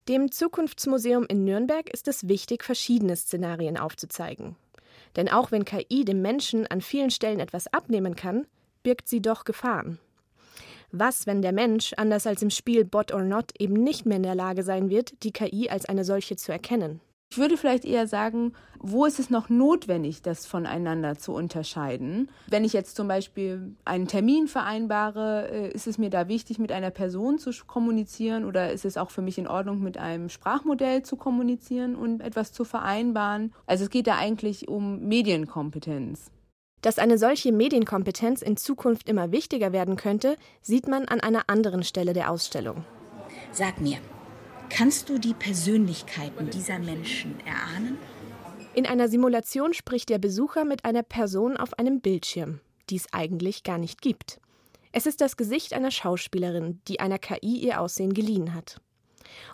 Dem 0.08 0.30
Zukunftsmuseum 0.30 1.26
in 1.26 1.44
Nürnberg 1.44 1.90
ist 1.90 2.06
es 2.06 2.28
wichtig, 2.28 2.62
verschiedene 2.62 3.16
Szenarien 3.16 3.76
aufzuzeigen. 3.76 4.54
Denn 5.16 5.28
auch 5.28 5.50
wenn 5.50 5.64
KI 5.64 6.04
dem 6.04 6.22
Menschen 6.22 6.64
an 6.68 6.80
vielen 6.80 7.10
Stellen 7.10 7.40
etwas 7.40 7.66
abnehmen 7.72 8.14
kann, 8.14 8.46
birgt 8.84 9.08
sie 9.08 9.20
doch 9.20 9.42
Gefahren. 9.42 9.98
Was, 10.92 11.26
wenn 11.26 11.42
der 11.42 11.50
Mensch, 11.50 11.92
anders 11.96 12.24
als 12.28 12.40
im 12.40 12.50
Spiel 12.50 12.84
Bot 12.84 13.12
or 13.12 13.22
Not, 13.22 13.50
eben 13.58 13.74
nicht 13.74 14.06
mehr 14.06 14.18
in 14.18 14.22
der 14.22 14.36
Lage 14.36 14.62
sein 14.62 14.90
wird, 14.90 15.24
die 15.24 15.32
KI 15.32 15.70
als 15.70 15.86
eine 15.86 16.04
solche 16.04 16.36
zu 16.36 16.52
erkennen? 16.52 17.00
Ich 17.36 17.40
würde 17.40 17.58
vielleicht 17.58 17.84
eher 17.84 18.06
sagen, 18.06 18.54
wo 18.78 19.04
ist 19.04 19.18
es 19.18 19.28
noch 19.28 19.50
notwendig, 19.50 20.22
das 20.22 20.46
voneinander 20.46 21.18
zu 21.18 21.34
unterscheiden? 21.34 22.30
Wenn 22.46 22.64
ich 22.64 22.72
jetzt 22.72 22.96
zum 22.96 23.08
Beispiel 23.08 23.74
einen 23.84 24.08
Termin 24.08 24.48
vereinbare, 24.48 25.50
äh, 25.50 25.70
ist 25.70 25.86
es 25.86 25.98
mir 25.98 26.08
da 26.08 26.28
wichtig, 26.28 26.58
mit 26.58 26.72
einer 26.72 26.88
Person 26.88 27.38
zu 27.38 27.50
kommunizieren 27.66 28.46
oder 28.46 28.72
ist 28.72 28.86
es 28.86 28.96
auch 28.96 29.10
für 29.10 29.20
mich 29.20 29.36
in 29.36 29.46
Ordnung, 29.46 29.82
mit 29.82 29.98
einem 29.98 30.30
Sprachmodell 30.30 31.02
zu 31.02 31.16
kommunizieren 31.16 31.94
und 31.94 32.22
etwas 32.22 32.54
zu 32.54 32.64
vereinbaren? 32.64 33.52
Also 33.66 33.84
es 33.84 33.90
geht 33.90 34.06
da 34.06 34.16
eigentlich 34.16 34.68
um 34.68 35.00
Medienkompetenz. 35.00 36.30
Dass 36.80 36.98
eine 36.98 37.18
solche 37.18 37.52
Medienkompetenz 37.52 38.40
in 38.40 38.56
Zukunft 38.56 39.10
immer 39.10 39.30
wichtiger 39.30 39.74
werden 39.74 39.96
könnte, 39.96 40.36
sieht 40.62 40.88
man 40.88 41.04
an 41.04 41.20
einer 41.20 41.50
anderen 41.50 41.82
Stelle 41.82 42.14
der 42.14 42.30
Ausstellung. 42.30 42.86
Sag 43.52 43.78
mir, 43.78 43.98
Kannst 44.68 45.08
du 45.08 45.18
die 45.18 45.34
Persönlichkeiten 45.34 46.50
dieser 46.50 46.78
Menschen 46.78 47.38
erahnen? 47.46 47.98
In 48.74 48.86
einer 48.86 49.08
Simulation 49.08 49.72
spricht 49.72 50.08
der 50.10 50.18
Besucher 50.18 50.64
mit 50.64 50.84
einer 50.84 51.02
Person 51.02 51.56
auf 51.56 51.78
einem 51.78 52.00
Bildschirm, 52.00 52.60
die 52.90 52.96
es 52.96 53.12
eigentlich 53.12 53.62
gar 53.62 53.78
nicht 53.78 54.02
gibt. 54.02 54.40
Es 54.92 55.06
ist 55.06 55.20
das 55.20 55.36
Gesicht 55.36 55.72
einer 55.72 55.90
Schauspielerin, 55.90 56.80
die 56.88 57.00
einer 57.00 57.18
KI 57.18 57.58
ihr 57.58 57.80
Aussehen 57.80 58.12
geliehen 58.12 58.54
hat. 58.54 58.80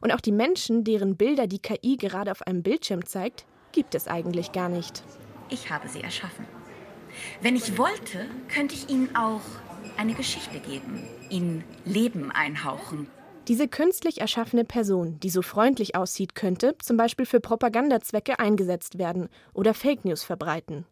Und 0.00 0.12
auch 0.12 0.20
die 0.20 0.32
Menschen, 0.32 0.84
deren 0.84 1.16
Bilder 1.16 1.46
die 1.46 1.58
KI 1.60 1.96
gerade 1.96 2.30
auf 2.30 2.42
einem 2.46 2.62
Bildschirm 2.62 3.04
zeigt, 3.04 3.46
gibt 3.72 3.94
es 3.94 4.08
eigentlich 4.08 4.52
gar 4.52 4.68
nicht. 4.68 5.02
Ich 5.50 5.70
habe 5.70 5.88
sie 5.88 6.00
erschaffen. 6.00 6.46
Wenn 7.40 7.56
ich 7.56 7.78
wollte, 7.78 8.26
könnte 8.48 8.74
ich 8.74 8.88
ihnen 8.88 9.14
auch 9.14 9.42
eine 9.96 10.14
Geschichte 10.14 10.58
geben, 10.60 11.02
ihnen 11.28 11.64
Leben 11.84 12.30
einhauchen, 12.30 13.08
diese 13.48 13.66
künstlich 13.66 14.20
erschaffene 14.20 14.64
Person, 14.64 15.18
die 15.20 15.30
so 15.30 15.42
freundlich 15.42 15.96
aussieht, 15.96 16.34
könnte 16.34 16.76
zum 16.78 16.96
Beispiel 16.96 17.26
für 17.26 17.40
Propagandazwecke 17.40 18.38
eingesetzt 18.38 18.98
werden 18.98 19.28
oder 19.52 19.74
Fake 19.74 20.04
News 20.04 20.22
verbreiten. 20.22 20.86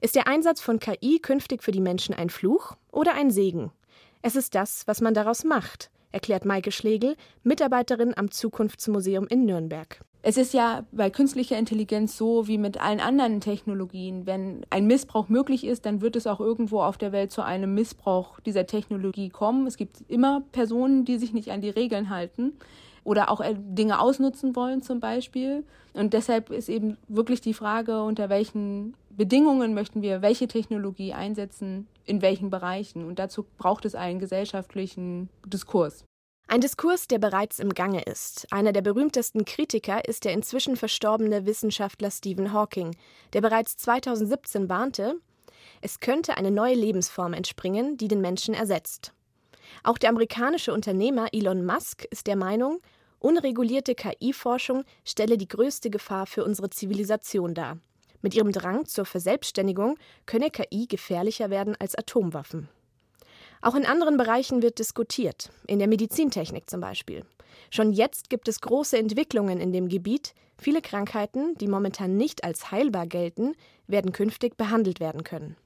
Ist 0.00 0.14
der 0.14 0.26
Einsatz 0.26 0.60
von 0.60 0.78
KI 0.78 1.20
künftig 1.20 1.62
für 1.62 1.72
die 1.72 1.80
Menschen 1.80 2.14
ein 2.14 2.30
Fluch 2.30 2.76
oder 2.90 3.14
ein 3.14 3.30
Segen? 3.30 3.70
Es 4.20 4.36
ist 4.36 4.54
das, 4.54 4.86
was 4.86 5.00
man 5.00 5.14
daraus 5.14 5.44
macht, 5.44 5.90
erklärt 6.12 6.44
Maike 6.44 6.72
Schlegel, 6.72 7.16
Mitarbeiterin 7.44 8.16
am 8.16 8.30
Zukunftsmuseum 8.30 9.26
in 9.28 9.46
Nürnberg. 9.46 10.00
Es 10.28 10.36
ist 10.36 10.52
ja 10.54 10.84
bei 10.90 11.08
künstlicher 11.08 11.56
Intelligenz 11.56 12.16
so 12.16 12.48
wie 12.48 12.58
mit 12.58 12.80
allen 12.80 12.98
anderen 12.98 13.40
Technologien. 13.40 14.26
Wenn 14.26 14.66
ein 14.70 14.88
Missbrauch 14.88 15.28
möglich 15.28 15.64
ist, 15.64 15.86
dann 15.86 16.00
wird 16.00 16.16
es 16.16 16.26
auch 16.26 16.40
irgendwo 16.40 16.82
auf 16.82 16.98
der 16.98 17.12
Welt 17.12 17.30
zu 17.30 17.42
einem 17.42 17.74
Missbrauch 17.74 18.40
dieser 18.40 18.66
Technologie 18.66 19.28
kommen. 19.28 19.68
Es 19.68 19.76
gibt 19.76 20.02
immer 20.08 20.42
Personen, 20.50 21.04
die 21.04 21.18
sich 21.18 21.32
nicht 21.32 21.52
an 21.52 21.60
die 21.60 21.70
Regeln 21.70 22.10
halten 22.10 22.54
oder 23.04 23.30
auch 23.30 23.40
äh, 23.40 23.54
Dinge 23.56 24.00
ausnutzen 24.00 24.56
wollen 24.56 24.82
zum 24.82 24.98
Beispiel. 24.98 25.62
Und 25.94 26.12
deshalb 26.12 26.50
ist 26.50 26.68
eben 26.68 26.96
wirklich 27.06 27.40
die 27.40 27.54
Frage, 27.54 28.02
unter 28.02 28.28
welchen 28.28 28.94
Bedingungen 29.10 29.74
möchten 29.74 30.02
wir 30.02 30.22
welche 30.22 30.48
Technologie 30.48 31.12
einsetzen, 31.12 31.86
in 32.04 32.20
welchen 32.20 32.50
Bereichen. 32.50 33.04
Und 33.04 33.20
dazu 33.20 33.46
braucht 33.58 33.84
es 33.84 33.94
einen 33.94 34.18
gesellschaftlichen 34.18 35.28
Diskurs. 35.46 36.04
Ein 36.48 36.60
Diskurs, 36.60 37.08
der 37.08 37.18
bereits 37.18 37.58
im 37.58 37.74
Gange 37.74 38.02
ist. 38.02 38.46
Einer 38.52 38.72
der 38.72 38.82
berühmtesten 38.82 39.44
Kritiker 39.44 40.06
ist 40.06 40.24
der 40.24 40.32
inzwischen 40.32 40.76
verstorbene 40.76 41.44
Wissenschaftler 41.44 42.12
Stephen 42.12 42.52
Hawking, 42.52 42.94
der 43.32 43.40
bereits 43.40 43.76
2017 43.78 44.68
warnte, 44.68 45.16
es 45.80 45.98
könnte 45.98 46.36
eine 46.36 46.52
neue 46.52 46.74
Lebensform 46.74 47.32
entspringen, 47.32 47.96
die 47.96 48.06
den 48.06 48.20
Menschen 48.20 48.54
ersetzt. 48.54 49.12
Auch 49.82 49.98
der 49.98 50.10
amerikanische 50.10 50.72
Unternehmer 50.72 51.28
Elon 51.32 51.66
Musk 51.66 52.04
ist 52.04 52.28
der 52.28 52.36
Meinung, 52.36 52.80
unregulierte 53.18 53.96
KI-Forschung 53.96 54.84
stelle 55.04 55.38
die 55.38 55.48
größte 55.48 55.90
Gefahr 55.90 56.26
für 56.26 56.44
unsere 56.44 56.70
Zivilisation 56.70 57.54
dar. 57.54 57.78
Mit 58.22 58.34
ihrem 58.34 58.52
Drang 58.52 58.86
zur 58.86 59.04
Verselbstständigung 59.04 59.98
könne 60.26 60.50
KI 60.50 60.86
gefährlicher 60.86 61.50
werden 61.50 61.76
als 61.78 61.96
Atomwaffen. 61.96 62.68
Auch 63.66 63.74
in 63.74 63.84
anderen 63.84 64.16
Bereichen 64.16 64.62
wird 64.62 64.78
diskutiert, 64.78 65.50
in 65.66 65.80
der 65.80 65.88
Medizintechnik 65.88 66.70
zum 66.70 66.80
Beispiel. 66.80 67.24
Schon 67.72 67.92
jetzt 67.92 68.30
gibt 68.30 68.46
es 68.46 68.60
große 68.60 68.96
Entwicklungen 68.96 69.58
in 69.58 69.72
dem 69.72 69.88
Gebiet. 69.88 70.34
Viele 70.56 70.80
Krankheiten, 70.80 71.56
die 71.56 71.66
momentan 71.66 72.16
nicht 72.16 72.44
als 72.44 72.70
heilbar 72.70 73.08
gelten, 73.08 73.56
werden 73.88 74.12
künftig 74.12 74.56
behandelt 74.56 75.00
werden 75.00 75.24
können. 75.24 75.56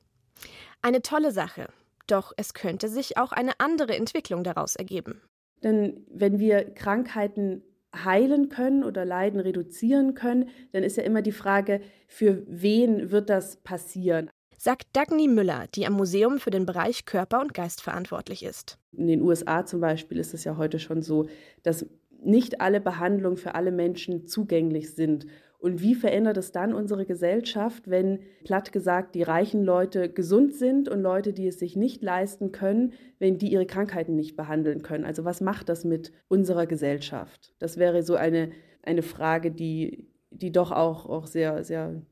Eine 0.80 1.02
tolle 1.02 1.30
Sache. 1.30 1.68
Doch 2.06 2.32
es 2.38 2.54
könnte 2.54 2.88
sich 2.88 3.18
auch 3.18 3.32
eine 3.32 3.52
andere 3.58 3.94
Entwicklung 3.94 4.44
daraus 4.44 4.76
ergeben. 4.76 5.20
Denn 5.62 6.06
wenn 6.08 6.38
wir 6.38 6.72
Krankheiten 6.72 7.62
heilen 7.94 8.48
können 8.48 8.82
oder 8.82 9.04
Leiden 9.04 9.40
reduzieren 9.40 10.14
können, 10.14 10.48
dann 10.72 10.84
ist 10.84 10.96
ja 10.96 11.02
immer 11.02 11.20
die 11.20 11.32
Frage, 11.32 11.82
für 12.08 12.44
wen 12.46 13.10
wird 13.10 13.28
das 13.28 13.56
passieren? 13.56 14.30
Sagt 14.60 14.88
Dagny 14.92 15.26
Müller, 15.26 15.64
die 15.74 15.86
am 15.86 15.94
Museum 15.94 16.38
für 16.38 16.50
den 16.50 16.66
Bereich 16.66 17.06
Körper 17.06 17.40
und 17.40 17.54
Geist 17.54 17.80
verantwortlich 17.80 18.44
ist. 18.44 18.78
In 18.92 19.06
den 19.06 19.22
USA 19.22 19.64
zum 19.64 19.80
Beispiel 19.80 20.18
ist 20.18 20.34
es 20.34 20.44
ja 20.44 20.58
heute 20.58 20.78
schon 20.78 21.00
so, 21.00 21.28
dass 21.62 21.86
nicht 22.22 22.60
alle 22.60 22.82
Behandlungen 22.82 23.38
für 23.38 23.54
alle 23.54 23.72
Menschen 23.72 24.26
zugänglich 24.26 24.94
sind. 24.94 25.26
Und 25.60 25.80
wie 25.80 25.94
verändert 25.94 26.36
es 26.36 26.52
dann 26.52 26.74
unsere 26.74 27.06
Gesellschaft, 27.06 27.88
wenn, 27.88 28.18
platt 28.44 28.70
gesagt, 28.70 29.14
die 29.14 29.22
reichen 29.22 29.64
Leute 29.64 30.10
gesund 30.10 30.52
sind 30.54 30.90
und 30.90 31.00
Leute, 31.00 31.32
die 31.32 31.46
es 31.46 31.58
sich 31.58 31.74
nicht 31.74 32.02
leisten 32.02 32.52
können, 32.52 32.92
wenn 33.18 33.38
die 33.38 33.50
ihre 33.50 33.64
Krankheiten 33.64 34.14
nicht 34.14 34.36
behandeln 34.36 34.82
können? 34.82 35.06
Also 35.06 35.24
was 35.24 35.40
macht 35.40 35.70
das 35.70 35.86
mit 35.86 36.12
unserer 36.28 36.66
Gesellschaft? 36.66 37.54
Das 37.60 37.78
wäre 37.78 38.02
so 38.02 38.14
eine, 38.14 38.50
eine 38.82 39.02
Frage, 39.02 39.52
die, 39.52 40.06
die 40.30 40.52
doch 40.52 40.70
auch, 40.70 41.06
auch 41.06 41.26
sehr, 41.26 41.64
sehr 41.64 42.02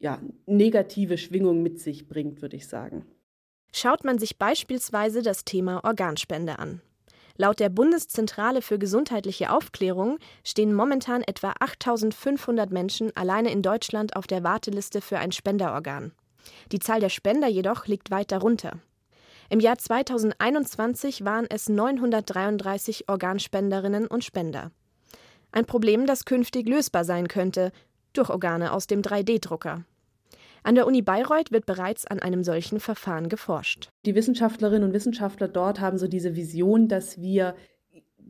ja, 0.00 0.20
negative 0.46 1.18
Schwingung 1.18 1.62
mit 1.62 1.78
sich 1.78 2.08
bringt, 2.08 2.42
würde 2.42 2.56
ich 2.56 2.66
sagen. 2.66 3.04
Schaut 3.72 4.02
man 4.02 4.18
sich 4.18 4.38
beispielsweise 4.38 5.22
das 5.22 5.44
Thema 5.44 5.84
Organspende 5.84 6.58
an. 6.58 6.80
Laut 7.36 7.60
der 7.60 7.68
Bundeszentrale 7.68 8.60
für 8.60 8.78
gesundheitliche 8.78 9.52
Aufklärung 9.52 10.18
stehen 10.44 10.74
momentan 10.74 11.22
etwa 11.22 11.54
8500 11.60 12.70
Menschen 12.70 13.16
alleine 13.16 13.52
in 13.52 13.62
Deutschland 13.62 14.16
auf 14.16 14.26
der 14.26 14.42
Warteliste 14.42 15.00
für 15.00 15.18
ein 15.18 15.32
Spenderorgan. 15.32 16.12
Die 16.72 16.80
Zahl 16.80 17.00
der 17.00 17.08
Spender 17.08 17.48
jedoch 17.48 17.86
liegt 17.86 18.10
weit 18.10 18.32
darunter. 18.32 18.80
Im 19.48 19.60
Jahr 19.60 19.78
2021 19.78 21.24
waren 21.24 21.46
es 21.48 21.68
933 21.68 23.08
Organspenderinnen 23.08 24.06
und 24.06 24.24
Spender. 24.24 24.70
Ein 25.52 25.66
Problem, 25.66 26.06
das 26.06 26.24
künftig 26.24 26.68
lösbar 26.68 27.04
sein 27.04 27.28
könnte 27.28 27.72
durch 28.12 28.30
Organe 28.30 28.72
aus 28.72 28.86
dem 28.86 29.02
3D-Drucker. 29.02 29.84
An 30.62 30.74
der 30.74 30.86
Uni 30.86 31.02
Bayreuth 31.02 31.52
wird 31.52 31.66
bereits 31.66 32.06
an 32.06 32.18
einem 32.18 32.44
solchen 32.44 32.80
Verfahren 32.80 33.28
geforscht. 33.28 33.88
Die 34.04 34.14
Wissenschaftlerinnen 34.14 34.84
und 34.84 34.92
Wissenschaftler 34.92 35.48
dort 35.48 35.80
haben 35.80 35.98
so 35.98 36.06
diese 36.06 36.36
Vision, 36.36 36.88
dass 36.88 37.20
wir 37.20 37.54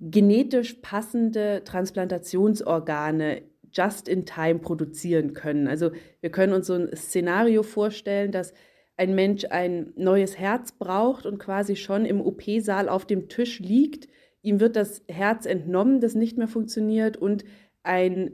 genetisch 0.00 0.74
passende 0.74 1.62
Transplantationsorgane 1.64 3.42
just 3.72 4.08
in 4.08 4.26
time 4.26 4.58
produzieren 4.58 5.34
können. 5.34 5.68
Also 5.68 5.90
wir 6.20 6.30
können 6.30 6.52
uns 6.52 6.66
so 6.66 6.74
ein 6.74 6.94
Szenario 6.96 7.62
vorstellen, 7.62 8.32
dass 8.32 8.52
ein 8.96 9.14
Mensch 9.14 9.46
ein 9.48 9.92
neues 9.96 10.38
Herz 10.38 10.72
braucht 10.72 11.26
und 11.26 11.38
quasi 11.38 11.76
schon 11.76 12.04
im 12.04 12.20
OP-Saal 12.20 12.88
auf 12.88 13.06
dem 13.06 13.28
Tisch 13.28 13.60
liegt. 13.60 14.08
Ihm 14.42 14.60
wird 14.60 14.76
das 14.76 15.02
Herz 15.08 15.46
entnommen, 15.46 16.00
das 16.00 16.14
nicht 16.14 16.36
mehr 16.36 16.48
funktioniert 16.48 17.16
und 17.16 17.44
ein 17.82 18.32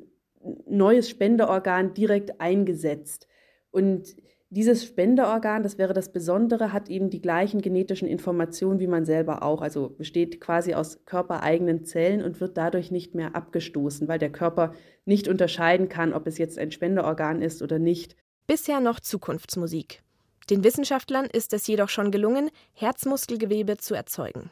neues 0.67 1.09
Spenderorgan 1.09 1.95
direkt 1.95 2.41
eingesetzt. 2.41 3.29
Und 3.77 4.17
dieses 4.49 4.87
Spenderorgan, 4.87 5.63
das 5.63 5.77
wäre 5.77 5.93
das 5.93 6.11
Besondere, 6.11 6.73
hat 6.73 6.89
eben 6.89 7.11
die 7.11 7.21
gleichen 7.21 7.61
genetischen 7.61 8.09
Informationen 8.09 8.81
wie 8.81 8.87
man 8.87 9.05
selber 9.05 9.43
auch. 9.43 9.61
Also 9.61 9.91
besteht 9.91 10.41
quasi 10.41 10.73
aus 10.73 11.05
körpereigenen 11.05 11.85
Zellen 11.85 12.23
und 12.23 12.41
wird 12.41 12.57
dadurch 12.57 12.91
nicht 12.91 13.15
mehr 13.15 13.37
abgestoßen, 13.37 14.09
weil 14.09 14.19
der 14.19 14.33
Körper 14.33 14.73
nicht 15.05 15.29
unterscheiden 15.29 15.91
kann, 15.91 16.15
ob 16.15 16.27
es 16.27 16.39
jetzt 16.39 16.59
ein 16.59 16.71
Spenderorgan 16.71 17.43
ist 17.43 17.61
oder 17.61 17.79
nicht. 17.79 18.17
Bisher 18.47 18.81
noch 18.81 18.99
Zukunftsmusik. 18.99 20.03
Den 20.49 20.65
Wissenschaftlern 20.65 21.27
ist 21.31 21.53
es 21.53 21.67
jedoch 21.67 21.91
schon 21.91 22.11
gelungen, 22.11 22.49
Herzmuskelgewebe 22.73 23.77
zu 23.77 23.95
erzeugen. 23.95 24.51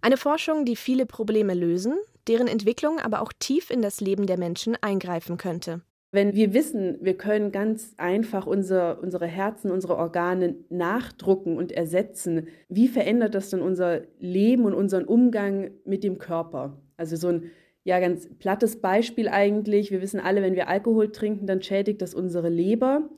Eine 0.00 0.16
Forschung, 0.16 0.64
die 0.64 0.74
viele 0.74 1.06
Probleme 1.06 1.54
lösen, 1.54 1.96
deren 2.26 2.48
Entwicklung 2.48 2.98
aber 2.98 3.22
auch 3.22 3.32
tief 3.38 3.70
in 3.70 3.82
das 3.82 4.00
Leben 4.00 4.26
der 4.26 4.36
Menschen 4.36 4.76
eingreifen 4.80 5.36
könnte. 5.36 5.82
Wenn 6.14 6.34
wir 6.34 6.52
wissen, 6.52 6.98
wir 7.00 7.16
können 7.16 7.52
ganz 7.52 7.94
einfach 7.96 8.46
unser, 8.46 9.02
unsere 9.02 9.26
Herzen, 9.26 9.70
unsere 9.70 9.96
Organe 9.96 10.56
nachdrucken 10.68 11.56
und 11.56 11.72
ersetzen, 11.72 12.48
wie 12.68 12.86
verändert 12.86 13.34
das 13.34 13.48
dann 13.48 13.62
unser 13.62 14.02
Leben 14.18 14.66
und 14.66 14.74
unseren 14.74 15.06
Umgang 15.06 15.70
mit 15.86 16.04
dem 16.04 16.18
Körper? 16.18 16.78
Also 16.98 17.16
so 17.16 17.28
ein 17.28 17.50
ja 17.84 17.98
ganz 17.98 18.28
plattes 18.38 18.82
Beispiel 18.82 19.26
eigentlich. 19.26 19.90
Wir 19.90 20.02
wissen 20.02 20.20
alle, 20.20 20.42
wenn 20.42 20.54
wir 20.54 20.68
Alkohol 20.68 21.12
trinken, 21.12 21.46
dann 21.46 21.62
schädigt 21.62 22.02
das 22.02 22.14
unsere 22.14 22.50
Leber. 22.50 23.08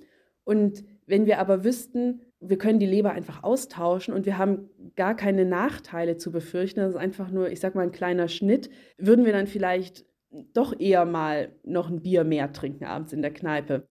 Und 0.44 0.84
wenn 1.06 1.26
wir 1.26 1.40
aber 1.40 1.64
wüssten, 1.64 2.20
wir 2.38 2.58
können 2.58 2.78
die 2.78 2.86
Leber 2.86 3.10
einfach 3.10 3.42
austauschen 3.42 4.14
und 4.14 4.24
wir 4.24 4.38
haben 4.38 4.70
gar 4.94 5.16
keine 5.16 5.44
Nachteile 5.44 6.16
zu 6.16 6.30
befürchten, 6.30 6.78
das 6.78 6.90
ist 6.90 7.00
einfach 7.00 7.32
nur, 7.32 7.50
ich 7.50 7.58
sag 7.58 7.74
mal, 7.74 7.82
ein 7.82 7.92
kleiner 7.92 8.28
Schnitt, 8.28 8.70
würden 8.98 9.24
wir 9.24 9.32
dann 9.32 9.48
vielleicht 9.48 10.04
doch 10.52 10.78
eher 10.78 11.04
mal 11.04 11.52
noch 11.62 11.88
ein 11.88 12.02
Bier 12.02 12.24
mehr 12.24 12.52
trinken 12.52 12.84
abends 12.84 13.12
in 13.12 13.22
der 13.22 13.32
Kneipe. 13.32 13.86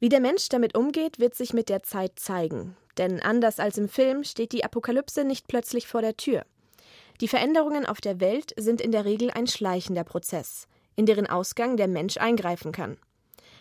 Wie 0.00 0.08
der 0.08 0.20
Mensch 0.20 0.48
damit 0.48 0.76
umgeht, 0.76 1.18
wird 1.18 1.34
sich 1.34 1.52
mit 1.52 1.68
der 1.68 1.82
Zeit 1.82 2.18
zeigen. 2.18 2.76
Denn 2.98 3.20
anders 3.20 3.58
als 3.58 3.78
im 3.78 3.88
Film 3.88 4.24
steht 4.24 4.52
die 4.52 4.64
Apokalypse 4.64 5.24
nicht 5.24 5.48
plötzlich 5.48 5.86
vor 5.86 6.02
der 6.02 6.16
Tür. 6.16 6.44
Die 7.20 7.28
Veränderungen 7.28 7.84
auf 7.84 8.00
der 8.00 8.20
Welt 8.20 8.54
sind 8.56 8.80
in 8.80 8.92
der 8.92 9.04
Regel 9.04 9.30
ein 9.32 9.48
schleichender 9.48 10.04
Prozess, 10.04 10.68
in 10.94 11.06
deren 11.06 11.26
Ausgang 11.26 11.76
der 11.76 11.88
Mensch 11.88 12.16
eingreifen 12.16 12.70
kann. 12.70 12.96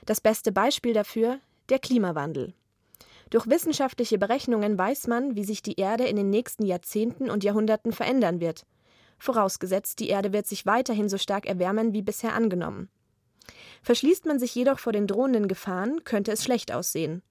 Das 0.06 0.22
beste 0.22 0.52
Beispiel 0.52 0.94
dafür 0.94 1.40
der 1.70 1.80
Klimawandel. 1.80 2.54
Durch 3.30 3.48
wissenschaftliche 3.48 4.18
Berechnungen 4.18 4.78
weiß 4.78 5.08
man, 5.08 5.36
wie 5.36 5.44
sich 5.44 5.62
die 5.62 5.80
Erde 5.80 6.06
in 6.06 6.16
den 6.16 6.30
nächsten 6.30 6.66
Jahrzehnten 6.66 7.30
und 7.30 7.44
Jahrhunderten 7.44 7.92
verändern 7.92 8.40
wird 8.40 8.64
vorausgesetzt 9.18 10.00
die 10.00 10.10
Erde 10.10 10.34
wird 10.34 10.48
sich 10.48 10.66
weiterhin 10.66 11.10
so 11.10 11.18
stark 11.18 11.46
erwärmen 11.46 11.94
wie 11.94 12.02
bisher 12.02 12.34
angenommen. 12.34 12.90
Verschließt 13.84 14.26
man 14.26 14.40
sich 14.40 14.54
jedoch 14.54 14.80
vor 14.80 14.94
den 14.94 15.08
drohenden 15.08 15.48
Gefahren, 15.48 16.04
könnte 16.04 16.32
es 16.32 16.44
schlecht 16.44 16.74
aussehen. 16.74 17.22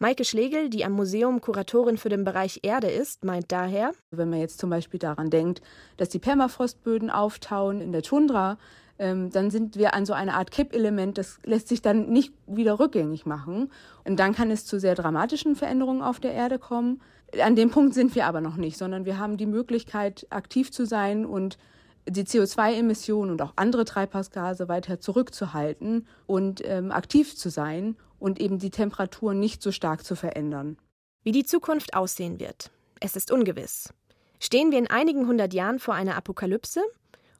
Maike 0.00 0.24
Schlegel, 0.24 0.70
die 0.70 0.84
am 0.84 0.92
Museum 0.92 1.40
Kuratorin 1.40 1.98
für 1.98 2.08
den 2.08 2.24
Bereich 2.24 2.60
Erde 2.62 2.88
ist, 2.88 3.24
meint 3.24 3.50
daher, 3.50 3.92
wenn 4.12 4.30
man 4.30 4.38
jetzt 4.38 4.60
zum 4.60 4.70
Beispiel 4.70 5.00
daran 5.00 5.28
denkt, 5.28 5.60
dass 5.96 6.08
die 6.08 6.20
Permafrostböden 6.20 7.10
auftauen 7.10 7.80
in 7.80 7.90
der 7.90 8.02
Tundra, 8.02 8.58
ähm, 9.00 9.30
dann 9.30 9.50
sind 9.50 9.76
wir 9.76 9.94
an 9.94 10.06
so 10.06 10.12
einer 10.12 10.34
Art 10.34 10.52
Kippelement, 10.52 11.18
das 11.18 11.40
lässt 11.44 11.66
sich 11.66 11.82
dann 11.82 12.10
nicht 12.10 12.32
wieder 12.46 12.78
rückgängig 12.78 13.26
machen. 13.26 13.72
Und 14.04 14.20
dann 14.20 14.34
kann 14.34 14.52
es 14.52 14.66
zu 14.66 14.78
sehr 14.78 14.94
dramatischen 14.94 15.56
Veränderungen 15.56 16.02
auf 16.02 16.20
der 16.20 16.32
Erde 16.32 16.60
kommen. 16.60 17.00
An 17.42 17.56
dem 17.56 17.70
Punkt 17.70 17.94
sind 17.94 18.14
wir 18.14 18.26
aber 18.26 18.40
noch 18.40 18.56
nicht, 18.56 18.78
sondern 18.78 19.04
wir 19.04 19.18
haben 19.18 19.36
die 19.36 19.46
Möglichkeit, 19.46 20.26
aktiv 20.30 20.72
zu 20.72 20.86
sein 20.86 21.26
und 21.26 21.58
die 22.06 22.24
CO2-Emissionen 22.24 23.30
und 23.30 23.42
auch 23.42 23.52
andere 23.56 23.84
Treibhausgase 23.84 24.68
weiter 24.68 24.98
zurückzuhalten 24.98 26.06
und 26.26 26.62
ähm, 26.64 26.90
aktiv 26.90 27.36
zu 27.36 27.50
sein 27.50 27.96
und 28.18 28.40
eben 28.40 28.58
die 28.58 28.70
Temperatur 28.70 29.34
nicht 29.34 29.62
so 29.62 29.72
stark 29.72 30.04
zu 30.04 30.16
verändern. 30.16 30.78
Wie 31.22 31.32
die 31.32 31.44
Zukunft 31.44 31.94
aussehen 31.94 32.40
wird, 32.40 32.70
es 33.00 33.16
ist 33.16 33.30
ungewiss. 33.30 33.92
Stehen 34.40 34.70
wir 34.70 34.78
in 34.78 34.88
einigen 34.88 35.26
hundert 35.26 35.52
Jahren 35.52 35.78
vor 35.78 35.94
einer 35.94 36.16
Apokalypse 36.16 36.80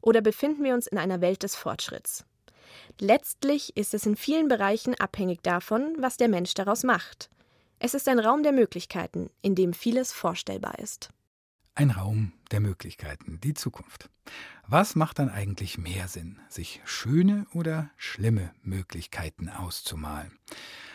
oder 0.00 0.20
befinden 0.20 0.64
wir 0.64 0.74
uns 0.74 0.86
in 0.86 0.98
einer 0.98 1.20
Welt 1.20 1.42
des 1.42 1.54
Fortschritts? 1.54 2.24
Letztlich 3.00 3.76
ist 3.76 3.94
es 3.94 4.04
in 4.04 4.16
vielen 4.16 4.48
Bereichen 4.48 4.94
abhängig 4.96 5.42
davon, 5.42 5.94
was 5.98 6.16
der 6.16 6.28
Mensch 6.28 6.54
daraus 6.54 6.82
macht. 6.82 7.30
Es 7.80 7.94
ist 7.94 8.08
ein 8.08 8.18
Raum 8.18 8.42
der 8.42 8.52
Möglichkeiten, 8.52 9.30
in 9.40 9.54
dem 9.54 9.72
vieles 9.72 10.12
vorstellbar 10.12 10.80
ist. 10.80 11.10
Ein 11.76 11.92
Raum 11.92 12.32
der 12.50 12.58
Möglichkeiten, 12.58 13.38
die 13.40 13.54
Zukunft. 13.54 14.10
Was 14.66 14.96
macht 14.96 15.20
dann 15.20 15.30
eigentlich 15.30 15.78
mehr 15.78 16.08
Sinn, 16.08 16.40
sich 16.48 16.80
schöne 16.84 17.46
oder 17.54 17.90
schlimme 17.96 18.50
Möglichkeiten 18.62 19.48
auszumalen? 19.48 20.32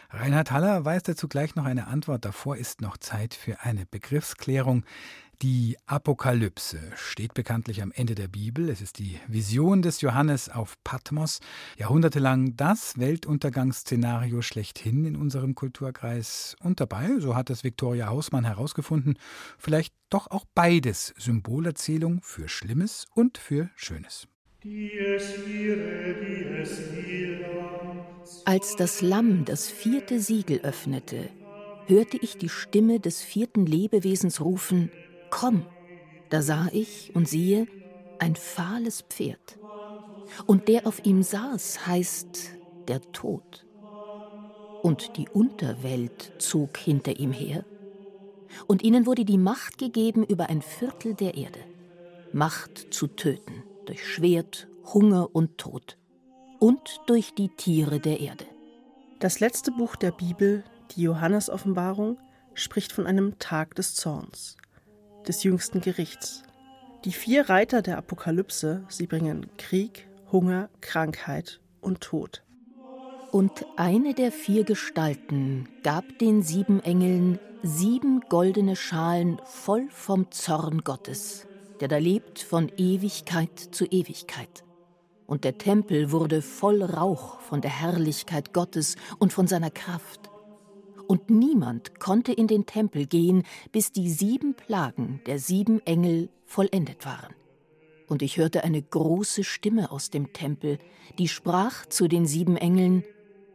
Reinhard 0.10 0.52
Haller 0.52 0.84
weiß 0.84 1.04
dazu 1.04 1.30
gleich 1.30 1.56
noch 1.56 1.65
eine 1.65 1.88
Antwort. 1.88 2.26
Davor 2.26 2.58
ist 2.58 2.82
noch 2.82 2.98
Zeit 2.98 3.34
für 3.34 3.62
eine 3.62 3.86
Begriffsklärung. 3.86 4.84
Die 5.44 5.76
Apokalypse 5.88 6.80
steht 6.96 7.34
bekanntlich 7.34 7.82
am 7.82 7.92
Ende 7.92 8.16
der 8.16 8.30
Bibel. 8.30 8.70
Es 8.70 8.80
ist 8.80 8.98
die 8.98 9.20
Vision 9.28 9.82
des 9.82 10.00
Johannes 10.00 10.48
auf 10.48 10.82
Patmos. 10.86 11.42
Jahrhundertelang 11.78 12.56
das 12.56 12.98
Weltuntergangsszenario 12.98 14.42
schlechthin 14.42 15.04
in 15.04 15.18
unserem 15.18 15.54
Kulturkreis. 15.54 16.56
Und 16.62 16.80
dabei, 16.80 17.20
so 17.20 17.36
hat 17.36 17.50
es 17.50 17.66
Viktoria 17.66 18.08
Hausmann 18.08 18.46
herausgefunden, 18.46 19.20
vielleicht 19.58 19.94
doch 20.10 20.32
auch 20.32 20.46
beides 20.56 21.14
Symbolerzählung 21.18 22.22
für 22.24 22.48
Schlimmes 22.48 23.06
und 23.14 23.38
für 23.38 23.70
Schönes. 23.76 24.30
Als 28.46 28.76
das 28.78 29.02
Lamm 29.02 29.44
das 29.44 29.68
vierte 29.68 30.22
Siegel 30.22 30.62
öffnete, 30.62 31.30
hörte 31.88 32.18
ich 32.22 32.38
die 32.38 32.48
Stimme 32.48 33.02
des 33.02 33.22
vierten 33.22 33.66
Lebewesens 33.66 34.40
rufen, 34.40 34.90
Komm! 35.36 35.65
Da 36.30 36.43
sah 36.43 36.67
ich 36.72 37.10
und 37.15 37.28
siehe 37.28 37.65
ein 38.19 38.36
fahles 38.36 39.02
Pferd. 39.02 39.58
Und 40.46 40.67
der 40.67 40.86
auf 40.86 41.04
ihm 41.04 41.24
saß, 41.24 41.88
heißt 41.88 42.60
der 42.88 43.02
Tod. 43.13 43.65
Und 44.84 45.17
die 45.17 45.28
Unterwelt 45.30 46.34
zog 46.38 46.78
hinter 46.78 47.17
ihm 47.17 47.32
her. 47.32 47.65
Und 48.67 48.84
ihnen 48.84 49.08
wurde 49.08 49.26
die 49.26 49.39
Macht 49.39 49.80
gegeben 49.80 50.24
über 50.24 50.50
ein 50.50 50.62
Viertel 50.62 51.15
der 51.15 51.34
Erde. 51.34 51.65
Macht 52.32 52.93
zu 52.93 53.08
töten 53.08 53.63
durch 53.86 54.08
Schwert, 54.08 54.69
Hunger 54.93 55.36
und 55.36 55.58
Tod. 55.58 55.98
Und 56.60 57.02
durch 57.08 57.34
die 57.34 57.50
Tiere 57.50 58.00
der 58.00 58.19
Erde. 58.19 58.46
Das 59.17 59.39
letzte 59.39 59.72
Buch 59.72 59.96
der 59.96 60.12
Bibel, 60.12 60.63
die 60.91 61.02
Johannesoffenbarung, 61.02 62.19
spricht 62.54 62.91
von 62.91 63.08
einem 63.08 63.39
Tag 63.39 63.74
des 63.74 63.96
Zorns 63.96 64.58
des 65.28 65.44
jüngsten 65.44 65.82
Gerichts. 65.82 66.44
Die 67.06 67.12
vier 67.12 67.50
Reiter 67.50 67.82
der 67.82 67.98
Apokalypse, 67.98 68.84
sie 68.88 69.08
bringen 69.08 69.48
Krieg, 69.58 70.08
Hunger, 70.32 70.70
Krankheit 70.82 71.60
und 71.82 72.02
Tod. 72.02 72.44
Und 73.32 73.66
eine 73.78 74.14
der 74.14 74.32
vier 74.32 74.64
Gestalten 74.64 75.68
gab 75.84 76.06
den 76.20 76.44
sieben 76.44 76.82
Engeln 76.84 77.40
sieben 77.64 78.22
goldene 78.30 78.76
Schalen 78.76 79.42
voll 79.46 79.88
vom 79.90 80.30
Zorn 80.32 80.84
Gottes, 80.84 81.48
der 81.80 81.88
da 81.88 81.98
lebt 81.98 82.40
von 82.40 82.70
Ewigkeit 82.78 83.58
zu 83.58 83.86
Ewigkeit. 83.86 84.64
Und 85.26 85.46
der 85.46 85.58
Tempel 85.58 86.12
wurde 86.12 86.42
voll 86.42 86.84
Rauch 86.84 87.40
von 87.40 87.62
der 87.62 87.72
Herrlichkeit 87.72 88.54
Gottes 88.54 88.98
und 89.18 89.34
von 89.34 89.48
seiner 89.48 89.72
Kraft 89.72 90.23
und 91.08 91.30
niemand 91.30 92.00
konnte 92.00 92.32
in 92.34 92.48
den 92.48 92.66
Tempel 92.66 93.06
gehen, 93.06 93.44
bis 93.72 93.92
die 93.92 94.10
sieben 94.10 94.56
Plagen 94.56 95.22
der 95.26 95.39
sieben 95.39 95.80
Engel 95.86 96.30
vollendet 96.46 97.06
waren. 97.06 97.34
Und 98.08 98.22
ich 98.22 98.38
hörte 98.38 98.63
eine 98.63 98.82
große 98.82 99.44
Stimme 99.44 99.92
aus 99.92 100.10
dem 100.10 100.34
Tempel, 100.34 100.78
die 101.18 101.28
sprach 101.28 101.86
zu 101.86 102.08
den 102.08 102.26
sieben 102.26 102.58
Engeln 102.58 103.04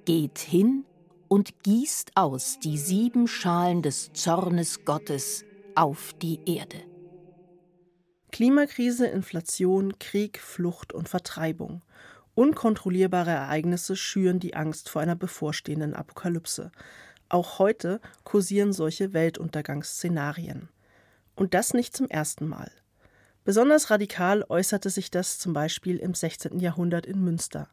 Geht 0.04 0.38
hin 0.38 0.84
und 1.28 1.62
gießt 1.62 2.12
aus 2.14 2.58
die 2.58 2.78
sieben 2.78 3.28
Schalen 3.28 3.82
des 3.82 4.12
Zornes 4.14 4.84
Gottes 4.84 5.44
auf 5.74 6.14
die 6.14 6.40
Erde. 6.46 6.78
Klimakrise, 8.32 9.06
Inflation, 9.06 9.98
Krieg, 9.98 10.38
Flucht 10.38 10.92
und 10.92 11.08
Vertreibung. 11.08 11.82
Unkontrollierbare 12.34 13.30
Ereignisse 13.30 13.96
schüren 13.96 14.38
die 14.38 14.54
Angst 14.54 14.88
vor 14.88 15.02
einer 15.02 15.16
bevorstehenden 15.16 15.94
Apokalypse. 15.94 16.70
Auch 17.30 17.58
heute 17.58 18.00
kursieren 18.24 18.72
solche 18.72 19.12
Weltuntergangsszenarien. 19.12 20.68
Und 21.34 21.52
das 21.52 21.74
nicht 21.74 21.94
zum 21.94 22.08
ersten 22.08 22.48
Mal. 22.48 22.70
Besonders 23.44 23.90
radikal 23.90 24.44
äußerte 24.48 24.88
sich 24.88 25.10
das 25.10 25.38
zum 25.38 25.52
Beispiel 25.52 25.98
im 25.98 26.14
16. 26.14 26.58
Jahrhundert 26.58 27.06
in 27.06 27.22
Münster. 27.22 27.68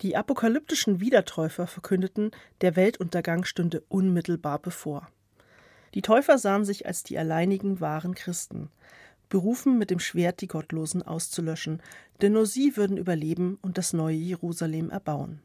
Die 0.00 0.16
apokalyptischen 0.16 1.00
Wiedertäufer 1.00 1.66
verkündeten, 1.66 2.30
der 2.62 2.74
Weltuntergang 2.74 3.44
stünde 3.44 3.82
unmittelbar 3.88 4.58
bevor. 4.58 5.08
Die 5.92 6.02
Täufer 6.02 6.38
sahen 6.38 6.64
sich 6.64 6.86
als 6.86 7.02
die 7.02 7.18
alleinigen 7.18 7.80
wahren 7.80 8.14
Christen, 8.14 8.70
berufen 9.28 9.76
mit 9.76 9.90
dem 9.90 9.98
Schwert 9.98 10.40
die 10.40 10.48
Gottlosen 10.48 11.02
auszulöschen, 11.02 11.82
denn 12.22 12.32
nur 12.32 12.46
sie 12.46 12.78
würden 12.78 12.96
überleben 12.96 13.58
und 13.60 13.76
das 13.76 13.92
neue 13.92 14.16
Jerusalem 14.16 14.88
erbauen. 14.88 15.42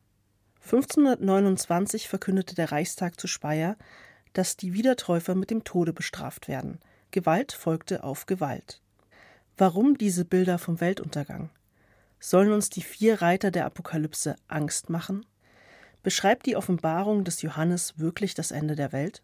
1529 0.66 2.08
verkündete 2.08 2.56
der 2.56 2.72
Reichstag 2.72 3.20
zu 3.20 3.28
Speyer, 3.28 3.78
dass 4.34 4.58
die 4.58 4.74
Wiedertäufer 4.74 5.36
mit 5.36 5.52
dem 5.52 5.64
Tode 5.64 5.94
bestraft 5.94 6.48
werden. 6.48 6.80
Gewalt 7.12 7.52
folgte 7.52 8.04
auf 8.04 8.26
Gewalt. 8.26 8.82
Warum 9.58 9.96
diese 9.96 10.26
Bilder 10.26 10.58
vom 10.58 10.82
Weltuntergang? 10.82 11.52
Sollen 12.20 12.52
uns 12.52 12.72
die 12.72 12.82
vier 12.82 13.22
Reiter 13.22 13.52
der 13.52 13.66
Apokalypse 13.66 14.38
Angst 14.48 14.90
machen? 14.90 15.28
Beschreibt 16.02 16.48
die 16.48 16.56
Offenbarung 16.56 17.24
des 17.24 17.44
Johannes 17.44 18.00
wirklich 18.00 18.34
das 18.34 18.50
Ende 18.50 18.76
der 18.76 18.92
Welt? 18.92 19.22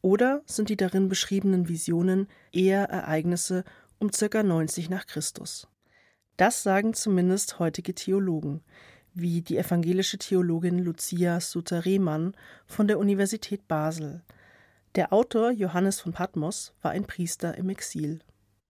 Oder 0.00 0.42
sind 0.46 0.68
die 0.68 0.76
darin 0.76 1.08
beschriebenen 1.08 1.68
Visionen 1.68 2.28
eher 2.52 2.84
Ereignisse 2.84 3.64
um 3.98 4.12
ca. 4.12 4.44
90 4.44 4.90
nach 4.90 5.06
Christus? 5.06 5.66
Das 6.36 6.62
sagen 6.62 6.94
zumindest 6.94 7.58
heutige 7.58 7.96
Theologen 7.96 8.62
wie 9.20 9.42
die 9.42 9.56
evangelische 9.58 10.18
Theologin 10.18 10.78
Lucia 10.78 11.40
Suter-Rehmann 11.40 12.34
von 12.66 12.88
der 12.88 12.98
Universität 12.98 13.66
Basel. 13.68 14.22
Der 14.94 15.12
Autor 15.12 15.50
Johannes 15.50 16.00
von 16.00 16.12
Patmos 16.12 16.74
war 16.82 16.92
ein 16.92 17.04
Priester 17.04 17.56
im 17.56 17.68
Exil. 17.68 18.20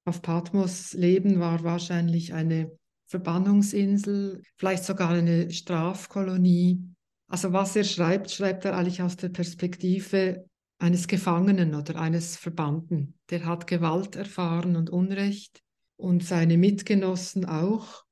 Auf 0.05 0.23
Patmos 0.23 0.93
leben 0.93 1.41
war 1.41 1.65
wahrscheinlich 1.65 2.35
eine 2.35 2.71
Verbannungsinsel, 3.07 4.43
vielleicht 4.57 4.85
sogar 4.85 5.11
eine 5.11 5.51
Strafkolonie. 5.51 6.83
Also 7.29 7.53
was 7.53 7.75
er 7.77 7.85
schreibt, 7.85 8.31
schreibt 8.31 8.65
er 8.65 8.77
eigentlich 8.77 9.03
aus 9.03 9.17
der 9.17 9.31
Perspektive 9.31 10.45
eines 10.79 11.09
Gefangenen 11.09 11.75
oder 11.75 11.97
eines 12.01 12.37
Verbannten. 12.37 13.15
Der 13.31 13.45
hat 13.47 13.67
Gewalt 13.67 14.17
erfahren 14.17 14.77
und 14.77 14.91
Unrecht 14.91 15.63
und 15.97 16.25
seine 16.25 16.57
Mitgenossen 16.57 17.45
auch. 17.45 18.05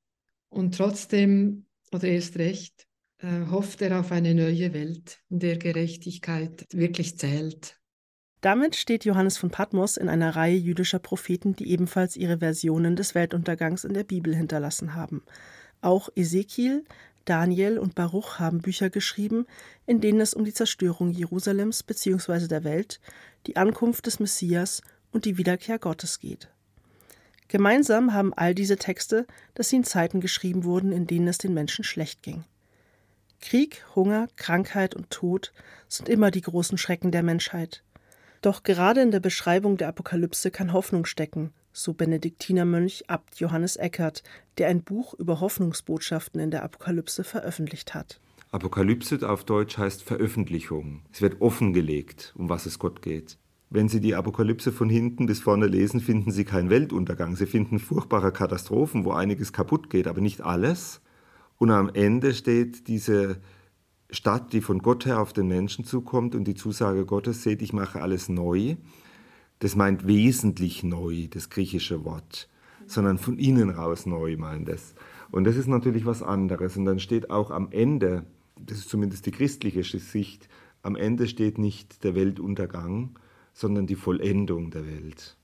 Und 0.49 0.77
trotzdem 0.77 1.66
oder 1.93 2.09
erst 2.09 2.39
recht 2.39 2.87
äh, 3.19 3.47
hofft 3.51 3.83
er 3.83 4.01
auf 4.01 4.13
eine 4.13 4.35
neue 4.35 4.73
Welt, 4.73 5.19
in 5.31 5.39
der 5.39 5.57
Gerechtigkeit 5.57 6.67
wirklich 6.73 7.19
zählt. 7.19 7.79
Damit 8.41 8.77
steht 8.77 9.05
Johannes 9.05 9.39
von 9.39 9.51
Patmos 9.51 9.97
in 9.97 10.09
einer 10.09 10.37
Reihe 10.37 10.57
jüdischer 10.57 10.99
Propheten, 10.99 11.57
die 11.57 11.71
ebenfalls 11.71 12.17
ihre 12.17 12.39
Versionen 12.39 12.95
des 12.95 13.15
Weltuntergangs 13.15 13.85
in 13.85 13.95
der 13.95 14.05
Bibel 14.05 14.37
hinterlassen 14.37 14.95
haben. 14.95 15.23
Auch 15.81 16.11
Ezekiel, 16.15 16.85
Daniel 17.25 17.79
und 17.79 17.95
Baruch 17.95 18.39
haben 18.39 18.61
Bücher 18.61 18.89
geschrieben, 18.89 19.47
in 19.87 20.01
denen 20.01 20.21
es 20.21 20.33
um 20.33 20.45
die 20.45 20.53
Zerstörung 20.53 21.11
Jerusalems 21.11 21.83
bzw. 21.83 22.47
der 22.47 22.63
Welt, 22.63 23.01
die 23.47 23.57
Ankunft 23.57 24.07
des 24.07 24.21
Messias 24.21 24.83
und 25.11 25.25
die 25.25 25.39
Wiederkehr 25.39 25.79
Gottes 25.79 26.21
geht. 26.21 26.49
Gemeinsam 27.49 28.13
haben 28.13 28.35
all 28.35 28.55
diese 28.55 28.77
Texte, 28.77 29.27
dass 29.55 29.69
sie 29.69 29.77
in 29.77 29.85
Zeiten 29.85 30.21
geschrieben 30.21 30.65
wurden, 30.65 30.93
in 30.93 31.07
denen 31.07 31.29
es 31.29 31.39
den 31.39 31.55
Menschen 31.55 31.85
schlecht 31.85 32.23
ging. 32.23 32.45
Krieg, 33.41 33.85
Hunger, 33.95 34.29
Krankheit 34.37 34.95
und 34.95 35.11
Tod 35.11 35.53
sind 35.89 36.09
immer 36.09 36.31
die 36.31 36.41
großen 36.41 36.79
Schrecken 36.79 37.13
der 37.13 37.23
Menschheit. 37.23 37.83
Doch 38.43 38.63
gerade 38.63 39.01
in 39.01 39.11
der 39.11 39.21
Beschreibung 39.21 39.77
der 39.77 39.89
Apokalypse 39.89 40.51
kann 40.51 40.73
Hoffnung 40.73 41.05
stecken, 41.05 41.53
so 41.73 41.93
Benediktinermönch 41.93 43.05
Abt 43.09 43.39
Johannes 43.39 43.77
Eckert, 43.77 44.23
der 44.59 44.69
ein 44.69 44.83
Buch 44.83 45.15
über 45.15 45.41
Hoffnungsbotschaften 45.41 46.41
in 46.41 46.51
der 46.51 46.63
Apokalypse 46.63 47.25
veröffentlicht 47.25 47.95
hat. 47.95 48.21
Apokalypse 48.51 49.29
auf 49.29 49.45
Deutsch 49.45 49.77
heißt 49.77 50.03
Veröffentlichung. 50.03 51.03
Es 51.13 51.21
wird 51.21 51.41
offengelegt, 51.41 52.33
um 52.37 52.49
was 52.49 52.67
es 52.67 52.79
Gott 52.79 53.03
geht. 53.03 53.39
Wenn 53.69 53.89
Sie 53.89 54.01
die 54.01 54.15
Apokalypse 54.15 54.71
von 54.71 54.89
hinten 54.89 55.27
bis 55.27 55.41
vorne 55.41 55.67
lesen, 55.67 56.01
finden 56.01 56.31
Sie 56.31 56.45
keinen 56.45 56.71
Weltuntergang. 56.71 57.35
Sie 57.35 57.47
finden 57.47 57.79
furchtbare 57.79 58.33
Katastrophen, 58.33 59.05
wo 59.05 59.13
einiges 59.13 59.53
kaputt 59.53 59.91
geht, 59.91 60.07
aber 60.07 60.21
nicht 60.21 60.41
alles. 60.41 61.01
Und 61.59 61.71
am 61.71 61.91
Ende 61.93 62.33
steht 62.35 62.87
diese 62.87 63.39
Stadt, 64.11 64.53
die 64.53 64.61
von 64.61 64.79
Gott 64.79 65.05
her 65.05 65.21
auf 65.21 65.33
den 65.33 65.49
Menschen 65.49 65.85
zukommt 65.85 66.35
und 66.37 66.45
die 66.45 66.55
Zusage 66.55 67.05
Gottes, 67.05 67.43
seht, 67.43 67.61
ich 67.61 67.73
mache 67.73 68.01
alles 68.03 68.29
neu. 68.29 68.77
Das 69.59 69.75
meint 69.75 70.07
wesentlich 70.07 70.85
neu, 70.85 71.27
das 71.29 71.51
griechische 71.51 72.05
Wort, 72.05 72.49
sondern 72.87 73.19
von 73.19 73.39
innen 73.39 73.71
raus 73.71 74.07
neu 74.07 74.37
meint 74.37 74.69
es. 74.69 74.95
Und 75.33 75.45
das 75.45 75.57
ist 75.57 75.67
natürlich 75.67 76.07
was 76.07 76.23
anderes. 76.23 76.77
Und 76.77 76.85
dann 76.85 77.01
steht 77.01 77.31
auch 77.31 77.51
am 77.51 77.73
Ende, 77.73 78.27
das 78.61 78.79
ist 78.79 78.91
zumindest 78.91 79.27
die 79.27 79.33
christliche 79.33 79.83
Sicht, 79.83 80.49
am 80.83 80.95
Ende 80.95 81.27
steht 81.27 81.59
nicht 81.59 82.05
der 82.05 82.15
Weltuntergang, 82.15 83.19
sondern 83.57 83.87
die 83.87 83.97
Vollendung 83.97 84.71
der 84.71 84.87
Welt. 84.87 85.37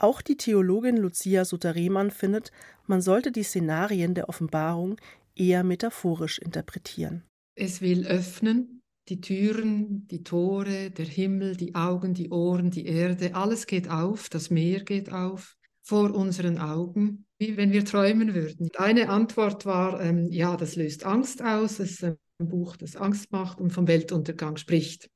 Auch 0.00 0.22
die 0.22 0.36
Theologin 0.36 0.96
Lucia 0.96 1.44
Suter-Rehmann 1.44 2.10
findet, 2.10 2.50
man 2.86 3.00
sollte 3.00 3.30
die 3.32 3.42
Szenarien 3.42 4.14
der 4.14 4.28
Offenbarung 4.28 4.96
eher 5.34 5.64
metaphorisch 5.64 6.38
interpretieren. 6.38 7.24
Es 7.56 7.80
will 7.80 8.06
öffnen 8.06 8.80
die 9.08 9.20
Türen, 9.20 10.06
die 10.08 10.22
Tore, 10.22 10.90
der 10.90 11.06
Himmel, 11.06 11.56
die 11.56 11.74
Augen, 11.74 12.14
die 12.14 12.30
Ohren, 12.30 12.70
die 12.70 12.86
Erde, 12.86 13.34
alles 13.34 13.66
geht 13.66 13.88
auf, 13.90 14.28
das 14.28 14.50
Meer 14.50 14.84
geht 14.84 15.12
auf 15.12 15.56
vor 15.82 16.14
unseren 16.14 16.58
Augen, 16.58 17.24
wie 17.38 17.56
wenn 17.56 17.72
wir 17.72 17.82
träumen 17.82 18.34
würden. 18.34 18.68
Eine 18.76 19.08
Antwort 19.08 19.64
war, 19.64 20.02
ähm, 20.02 20.30
ja, 20.30 20.56
das 20.58 20.76
löst 20.76 21.06
Angst 21.06 21.42
aus, 21.42 21.78
es 21.78 22.02
ist 22.02 22.04
ein 22.04 22.18
Buch, 22.38 22.76
das 22.76 22.94
Angst 22.94 23.32
macht 23.32 23.58
und 23.58 23.72
vom 23.72 23.88
Weltuntergang 23.88 24.58
spricht. 24.58 25.08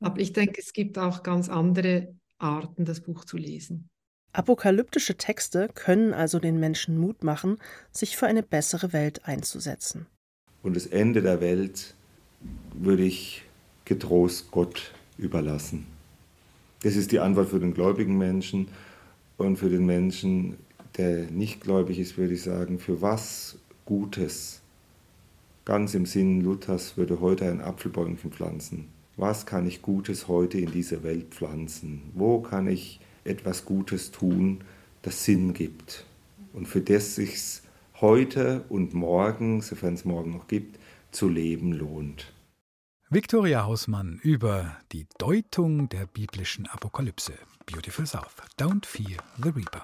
Aber 0.00 0.20
ich 0.20 0.32
denke, 0.32 0.60
es 0.60 0.72
gibt 0.72 0.98
auch 0.98 1.22
ganz 1.22 1.48
andere 1.48 2.14
Arten, 2.38 2.84
das 2.84 3.00
Buch 3.00 3.24
zu 3.24 3.36
lesen. 3.36 3.88
Apokalyptische 4.32 5.16
Texte 5.16 5.68
können 5.74 6.12
also 6.12 6.38
den 6.38 6.60
Menschen 6.60 6.98
Mut 6.98 7.24
machen, 7.24 7.58
sich 7.90 8.16
für 8.16 8.26
eine 8.26 8.42
bessere 8.42 8.92
Welt 8.92 9.24
einzusetzen. 9.24 10.06
Und 10.62 10.76
das 10.76 10.86
Ende 10.86 11.22
der 11.22 11.40
Welt 11.40 11.94
würde 12.74 13.04
ich 13.04 13.42
getrost 13.84 14.50
Gott 14.50 14.92
überlassen. 15.16 15.86
Das 16.82 16.94
ist 16.94 17.10
die 17.10 17.18
Antwort 17.18 17.48
für 17.48 17.58
den 17.58 17.74
gläubigen 17.74 18.18
Menschen 18.18 18.68
und 19.36 19.56
für 19.56 19.70
den 19.70 19.86
Menschen, 19.86 20.56
der 20.96 21.30
nicht 21.30 21.60
gläubig 21.60 21.98
ist, 21.98 22.16
würde 22.18 22.34
ich 22.34 22.42
sagen, 22.42 22.78
für 22.78 23.02
was 23.02 23.58
Gutes, 23.84 24.60
ganz 25.64 25.94
im 25.94 26.06
Sinn 26.06 26.42
Luthers, 26.42 26.96
würde 26.96 27.20
heute 27.20 27.50
ein 27.50 27.60
Apfelbäumchen 27.60 28.30
pflanzen. 28.30 28.88
Was 29.18 29.46
kann 29.46 29.66
ich 29.66 29.82
Gutes 29.82 30.28
heute 30.28 30.58
in 30.58 30.70
dieser 30.70 31.02
Welt 31.02 31.34
pflanzen? 31.34 32.12
Wo 32.14 32.40
kann 32.40 32.68
ich 32.68 33.00
etwas 33.24 33.64
Gutes 33.64 34.12
tun, 34.12 34.62
das 35.02 35.24
Sinn 35.24 35.54
gibt 35.54 36.06
und 36.52 36.68
für 36.68 36.80
das 36.80 37.16
sich 37.16 37.62
heute 38.00 38.64
und 38.68 38.94
morgen, 38.94 39.60
sofern 39.60 39.94
es 39.94 40.04
morgen 40.04 40.30
noch 40.30 40.46
gibt, 40.46 40.78
zu 41.10 41.28
leben 41.28 41.72
lohnt. 41.72 42.32
Viktoria 43.10 43.64
Hausmann 43.64 44.20
über 44.22 44.76
die 44.92 45.06
Deutung 45.18 45.88
der 45.88 46.06
biblischen 46.06 46.68
Apokalypse. 46.68 47.32
Beautiful 47.66 48.06
South. 48.06 48.36
Don't 48.56 48.86
fear 48.86 49.18
the 49.42 49.48
Reaper. 49.48 49.82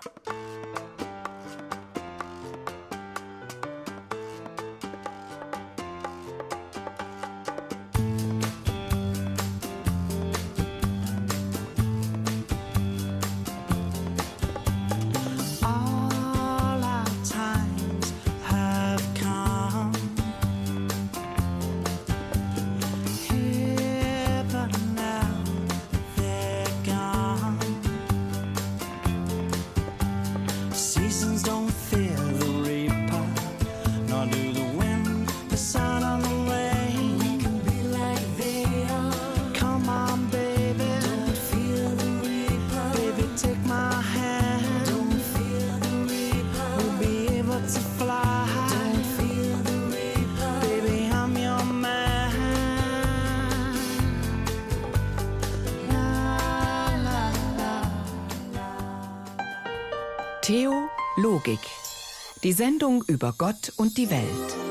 Die 62.44 62.52
Sendung 62.52 63.02
über 63.07 63.35
Gott 63.38 63.72
und 63.76 63.96
die 63.96 64.11
Welt. 64.11 64.63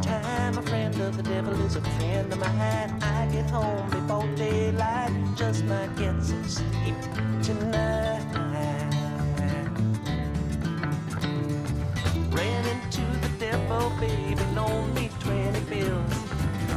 Time. 0.00 0.58
A 0.58 0.62
friend 0.62 0.94
of 1.00 1.16
the 1.16 1.22
devil 1.22 1.52
is 1.66 1.76
a 1.76 1.80
friend 1.80 2.32
of 2.32 2.38
mine. 2.38 3.02
I 3.02 3.28
get 3.32 3.50
home 3.50 3.88
before 3.90 4.26
daylight, 4.36 5.12
just 5.36 5.64
might 5.64 5.94
get 5.96 6.22
some 6.22 6.48
sleep 6.48 6.96
tonight. 7.42 8.24
Ran 12.30 12.64
into 12.74 13.04
the 13.24 13.32
devil, 13.38 13.90
baby, 14.00 14.42
loaned 14.54 14.94
me 14.94 15.10
20 15.20 15.60
bills. 15.60 16.14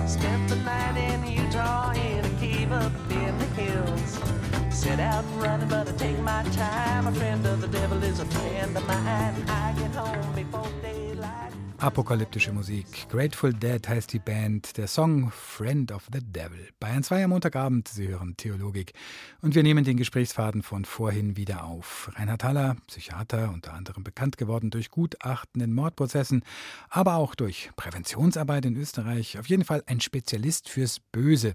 Spent 0.06 0.50
the 0.50 0.58
night 0.58 0.98
in 0.98 1.26
Utah 1.26 1.92
in 1.94 2.26
a 2.26 2.30
cave 2.40 2.72
up 2.72 2.92
in 3.10 3.38
the 3.38 3.46
hills. 3.62 4.20
Set 4.70 5.00
out 5.00 5.26
running, 5.38 5.68
but 5.70 5.88
I 5.88 5.92
take 5.94 6.20
my 6.20 6.44
time. 6.52 7.08
A 7.08 7.12
friend 7.12 7.46
of 7.46 7.62
the 7.62 7.68
devil 7.68 8.04
is 8.04 8.20
a 8.20 8.26
friend 8.26 8.76
of 8.78 8.88
mine. 8.88 9.46
I 9.48 9.74
get 9.78 9.96
home 9.96 10.36
before 10.36 10.70
daylight. 10.82 11.05
Apokalyptische 11.86 12.52
Musik. 12.52 13.08
Grateful 13.10 13.54
Dead 13.54 13.88
heißt 13.88 14.12
die 14.12 14.18
Band. 14.18 14.76
Der 14.76 14.88
Song 14.88 15.30
Friend 15.30 15.92
of 15.92 16.08
the 16.12 16.20
Devil. 16.20 16.70
Bayern 16.80 17.04
2 17.04 17.26
am 17.26 17.30
Montagabend. 17.30 17.88
Sie 17.90 18.08
hören 18.08 18.36
Theologik. 18.36 18.94
Und 19.42 19.54
wir 19.54 19.62
nehmen 19.62 19.84
den 19.84 19.96
Gesprächsfaden 19.96 20.64
von 20.64 20.84
vorhin 20.84 21.38
wieder 21.38 21.64
auf. 21.64 22.10
Reinhard 22.16 22.44
Haller, 22.44 22.76
Psychiater, 22.88 23.52
unter 23.54 23.74
anderem 23.74 24.04
bekannt 24.04 24.40
geworden 24.40 24.72
durch 24.72 24.90
Gutachten 24.90 25.62
in 25.62 25.76
Mordprozessen, 25.76 26.42
aber 26.90 27.18
auch 27.18 27.36
durch 27.36 27.70
Präventionsarbeit 27.76 28.66
in 28.66 28.76
Österreich. 28.78 29.38
Auf 29.38 29.48
jeden 29.48 29.64
Fall 29.64 29.84
ein 29.86 30.02
Spezialist 30.02 30.70
fürs 30.70 31.00
Böse. 31.00 31.54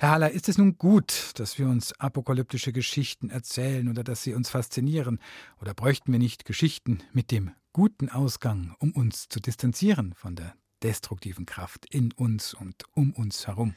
Herr 0.00 0.10
Haller, 0.10 0.32
ist 0.32 0.48
es 0.48 0.58
nun 0.58 0.76
gut, 0.76 1.30
dass 1.36 1.56
wir 1.60 1.68
uns 1.68 1.92
apokalyptische 2.00 2.72
Geschichten 2.72 3.30
erzählen 3.30 3.88
oder 3.88 4.02
dass 4.02 4.24
sie 4.24 4.34
uns 4.34 4.50
faszinieren? 4.50 5.20
Oder 5.60 5.72
bräuchten 5.72 6.10
wir 6.10 6.18
nicht 6.18 6.46
Geschichten 6.46 6.98
mit 7.12 7.30
dem 7.30 7.52
guten 7.72 8.10
Ausgang, 8.10 8.74
um 8.80 8.92
uns 8.92 9.28
zu 9.28 9.40
distanzieren 9.40 10.14
von 10.14 10.36
der 10.36 10.54
destruktiven 10.82 11.46
Kraft 11.46 11.86
in 11.86 12.12
uns 12.12 12.52
und 12.52 12.84
um 12.92 13.12
uns 13.12 13.46
herum? 13.46 13.74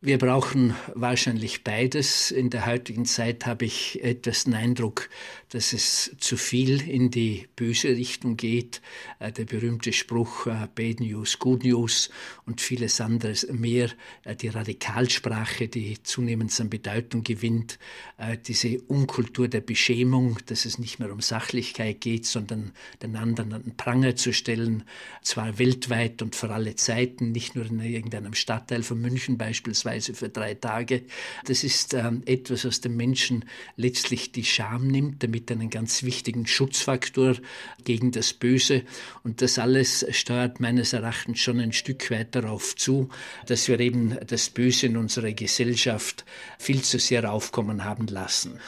Wir 0.00 0.18
brauchen 0.18 0.76
wahrscheinlich 0.94 1.64
beides. 1.64 2.30
In 2.30 2.50
der 2.50 2.66
heutigen 2.66 3.04
Zeit 3.04 3.46
habe 3.46 3.64
ich 3.64 4.00
etwas 4.04 4.44
den 4.44 4.54
Eindruck, 4.54 5.10
dass 5.48 5.72
es 5.72 6.14
zu 6.18 6.36
viel 6.36 6.88
in 6.88 7.10
die 7.10 7.48
böse 7.56 7.88
Richtung 7.88 8.36
geht. 8.36 8.80
Äh, 9.18 9.32
der 9.32 9.44
berühmte 9.44 9.92
Spruch 9.92 10.46
äh, 10.46 10.68
Bad 10.72 11.00
News, 11.00 11.40
Good 11.40 11.64
News 11.64 12.10
und 12.46 12.60
vieles 12.60 13.00
anderes 13.00 13.48
mehr. 13.50 13.90
Äh, 14.22 14.36
die 14.36 14.46
Radikalsprache, 14.46 15.66
die 15.66 16.00
zunehmend 16.04 16.60
an 16.60 16.70
Bedeutung 16.70 17.24
gewinnt. 17.24 17.80
Diese 18.46 18.80
Unkultur 18.82 19.48
der 19.48 19.60
Beschämung, 19.60 20.38
dass 20.46 20.64
es 20.64 20.78
nicht 20.78 20.98
mehr 20.98 21.12
um 21.12 21.20
Sachlichkeit 21.20 22.00
geht, 22.00 22.26
sondern 22.26 22.72
den 23.02 23.16
anderen 23.16 23.52
an 23.52 23.62
den 23.62 23.76
Pranger 23.76 24.16
zu 24.16 24.32
stellen. 24.32 24.84
Zwar 25.22 25.58
weltweit 25.58 26.22
und 26.22 26.36
für 26.36 26.50
alle 26.50 26.76
Zeiten, 26.76 27.32
nicht 27.32 27.54
nur 27.54 27.66
in 27.66 27.80
irgendeinem 27.80 28.34
Stadtteil 28.34 28.82
von 28.82 29.00
München 29.00 29.38
beispielsweise 29.38 29.87
beispielsweise 29.88 30.14
für 30.14 30.28
drei 30.28 30.54
Tage. 30.54 31.02
Das 31.46 31.64
ist 31.64 31.94
ähm, 31.94 32.22
etwas, 32.26 32.64
was 32.64 32.80
dem 32.80 32.96
Menschen 32.96 33.44
letztlich 33.76 34.32
die 34.32 34.44
Scham 34.44 34.86
nimmt, 34.86 35.22
damit 35.22 35.50
einen 35.50 35.70
ganz 35.70 36.02
wichtigen 36.02 36.46
Schutzfaktor 36.46 37.36
gegen 37.84 38.12
das 38.12 38.32
Böse. 38.32 38.82
Und 39.24 39.42
das 39.42 39.58
alles 39.58 40.06
steuert 40.10 40.60
meines 40.60 40.92
Erachtens 40.92 41.40
schon 41.40 41.60
ein 41.60 41.72
Stück 41.72 42.10
weit 42.10 42.34
darauf 42.34 42.76
zu, 42.76 43.08
dass 43.46 43.68
wir 43.68 43.80
eben 43.80 44.16
das 44.26 44.50
Böse 44.50 44.86
in 44.86 44.96
unserer 44.96 45.32
Gesellschaft 45.32 46.24
viel 46.58 46.82
zu 46.82 46.98
sehr 46.98 47.30
aufkommen 47.32 47.84
haben 47.84 48.06
lassen. 48.06 48.58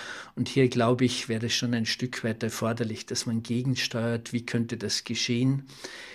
Und 0.40 0.48
hier, 0.48 0.70
glaube 0.70 1.04
ich, 1.04 1.28
wäre 1.28 1.44
es 1.44 1.52
schon 1.52 1.74
ein 1.74 1.84
Stück 1.84 2.24
weit 2.24 2.42
erforderlich, 2.42 3.04
dass 3.04 3.26
man 3.26 3.42
gegensteuert, 3.42 4.32
wie 4.32 4.46
könnte 4.46 4.78
das 4.78 5.04
geschehen. 5.04 5.64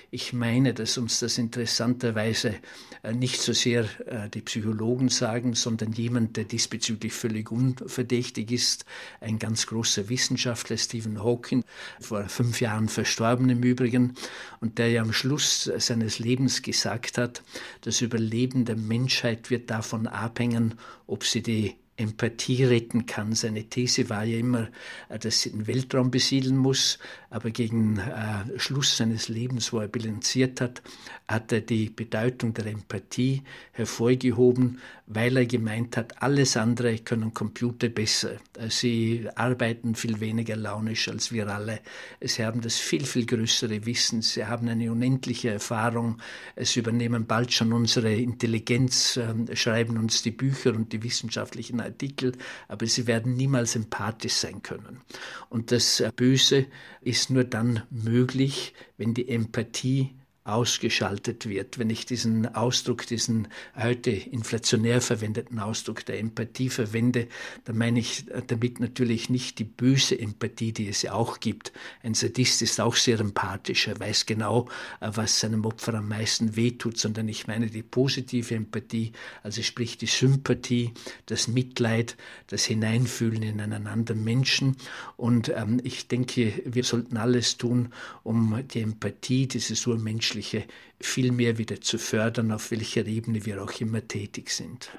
Ich 0.10 0.34
meine, 0.34 0.74
dass 0.74 0.98
uns 0.98 1.20
das 1.20 1.38
interessanterweise 1.38 2.56
äh, 3.04 3.14
nicht 3.14 3.40
so 3.40 3.54
sehr 3.54 3.84
äh, 4.08 4.28
die 4.28 4.42
Psychologen 4.42 5.10
sagen, 5.10 5.54
sondern 5.54 5.92
jemand, 5.92 6.38
der 6.38 6.46
diesbezüglich 6.46 7.14
völlig 7.14 7.52
unverdächtig 7.52 8.52
ist, 8.52 8.86
ein 9.22 9.38
ganz 9.38 9.68
großer 9.68 10.10
Wissenschaftler, 10.10 10.78
Stephen 10.78 11.24
Hawking, 11.24 11.64
vor 12.00 12.28
fünf 12.28 12.62
Jahren 12.62 12.90
verstorben 12.90 13.48
im 13.50 13.62
Übrigen, 13.62 14.16
und 14.60 14.80
der 14.80 14.90
ja 14.90 15.04
am 15.04 15.14
Schluss 15.14 15.72
seines 15.78 16.18
Lebens 16.18 16.64
gesagt 16.64 17.20
hat, 17.20 17.44
das 17.82 18.02
Überleben 18.02 18.66
der 18.66 18.76
Menschheit 18.76 19.52
wird 19.52 19.70
davon 19.70 20.08
abhängen, 20.08 20.80
ob 21.06 21.26
sie 21.26 21.44
die 21.44 21.76
Empathie 21.98 22.66
retten 22.66 23.06
kann. 23.06 23.34
Seine 23.34 23.64
These 23.64 24.10
war 24.10 24.26
ja 24.26 24.38
immer, 24.38 24.68
äh, 25.10 25.18
dass 25.18 25.42
sie 25.42 25.52
den 25.52 25.68
Weltraum 25.68 26.12
besiedeln 26.12 26.58
muss, 26.58 27.00
aber 27.30 27.52
gegen 27.52 27.98
äh, 27.98 28.60
Schluss 28.60 28.98
seines 28.98 29.30
Lebens, 29.30 29.72
wo 29.72 29.80
er 29.80 29.88
bilanziert 29.88 30.62
hat, 30.62 30.82
hat 31.28 31.52
er 31.52 31.62
die 31.62 31.90
Bedeutung 31.90 32.54
der 32.54 32.68
Empathie 32.68 33.44
hervorgehoben, 33.72 34.80
weil 35.08 35.38
er 35.38 35.46
gemeint 35.46 35.98
hat, 35.98 36.22
alles 36.22 36.58
andere 36.58 36.98
können 37.00 37.34
Computer 37.34 37.90
besser. 37.90 38.38
Sie 38.70 39.28
arbeiten 39.36 39.96
viel 39.96 40.20
weniger 40.20 40.56
launisch 40.56 41.08
als 41.10 41.32
wir 41.32 41.48
alle. 41.48 41.80
Sie 42.22 42.44
haben 42.44 42.62
das 42.62 42.78
viel, 42.78 43.06
viel 43.06 43.26
größere 43.26 43.86
Wissen. 43.86 44.22
Sie 44.22 44.46
haben 44.46 44.68
eine 44.68 44.92
unendliche 44.92 45.52
Erfahrung. 45.52 46.18
Sie 46.58 46.80
übernehmen 46.80 47.26
bald 47.26 47.54
schon 47.54 47.74
unsere 47.74 48.14
Intelligenz, 48.14 49.18
äh, 49.18 49.56
schreiben 49.56 49.98
uns 49.98 50.22
die 50.22 50.32
Bücher 50.32 50.74
und 50.76 50.94
die 50.94 51.04
wissenschaftlichen 51.04 51.82
Artikel, 51.86 52.34
aber 52.68 52.86
sie 52.88 53.08
werden 53.08 53.36
niemals 53.36 53.76
empathisch 53.76 54.34
sein 54.34 54.62
können. 54.62 55.02
Und 55.50 55.72
das 55.72 56.04
Böse 56.16 56.66
ist 57.02 57.30
nur 57.30 57.44
dann 57.44 57.84
möglich, 57.90 58.74
wenn 58.98 59.14
die 59.14 59.30
Empathie 59.30 60.14
ausgeschaltet 60.46 61.50
wird. 61.50 61.80
Wenn 61.80 61.90
ich 61.90 62.06
diesen 62.06 62.54
Ausdruck, 62.54 63.08
diesen 63.08 63.48
heute 63.76 64.12
inflationär 64.12 65.02
verwendeten 65.02 65.58
Ausdruck 65.58 66.06
der 66.06 66.20
Empathie 66.20 66.70
verwende, 66.70 67.28
dann 67.64 67.80
meine 67.80 68.00
ich 68.00 68.26
damit 68.46 68.80
natürlich 68.80 69.32
nicht 69.32 69.58
die 69.58 69.64
böse 69.64 70.18
Empathie, 70.20 70.72
die 70.72 70.88
es 70.88 71.02
ja 71.02 71.14
auch 71.14 71.40
gibt. 71.40 71.74
Ein 72.04 72.14
Sadist 72.14 72.62
ist 72.62 72.80
auch 72.80 72.96
sehr 72.96 73.20
empathisch, 73.20 73.88
er 73.88 74.00
weiß 74.00 74.28
genau, 74.28 74.70
was 75.00 75.40
seinem 75.40 75.66
Opfer 75.66 75.96
am 75.96 76.10
meisten 76.10 76.56
wehtut, 76.56 77.00
sondern 77.00 77.28
ich 77.28 77.48
meine 77.48 77.66
die 77.68 77.82
positive 77.82 78.54
Empathie, 78.54 79.14
also 79.42 79.64
sprich 79.64 79.98
die 79.98 80.06
Sympathie, 80.06 80.94
das 81.26 81.48
Mitleid, 81.48 82.18
das 82.48 82.66
Hineinfühlen 82.66 83.42
in 83.42 83.62
einen 83.62 83.88
anderen 83.88 84.24
Menschen. 84.24 84.78
Und 85.18 85.50
ähm, 85.50 85.82
ich 85.84 86.08
denke, 86.08 86.54
wir 86.66 86.84
sollten 86.84 87.18
alles 87.18 87.58
tun, 87.58 87.90
um 88.22 88.62
die 88.72 88.82
Empathie, 88.82 89.48
dieses 89.48 89.88
urmenschliche 89.88 90.35
Menschliche 90.36 90.66
viel 91.00 91.32
mehr 91.32 91.58
wieder 91.58 91.80
zu 91.80 91.98
fördern, 91.98 92.52
auf 92.52 92.72
welcher 92.72 93.06
Ebene 93.06 93.46
wir 93.46 93.64
auch 93.64 93.80
immer 93.80 94.06
tätig 94.06 94.50
sind. 94.50 94.90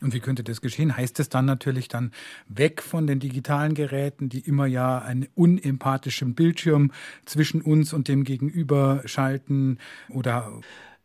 Und 0.00 0.14
wie 0.14 0.20
könnte 0.20 0.44
das 0.44 0.60
geschehen? 0.60 0.96
Heißt 0.96 1.18
es 1.18 1.28
dann 1.28 1.46
natürlich 1.46 1.88
dann 1.88 2.12
weg 2.46 2.80
von 2.82 3.06
den 3.06 3.18
digitalen 3.18 3.74
Geräten, 3.74 4.28
die 4.28 4.40
immer 4.40 4.66
ja 4.66 4.98
einen 4.98 5.26
unempathischen 5.34 6.34
Bildschirm 6.34 6.92
zwischen 7.24 7.60
uns 7.60 7.92
und 7.92 8.06
dem 8.06 8.22
Gegenüber 8.22 9.02
schalten 9.06 9.78
oder? 10.10 10.60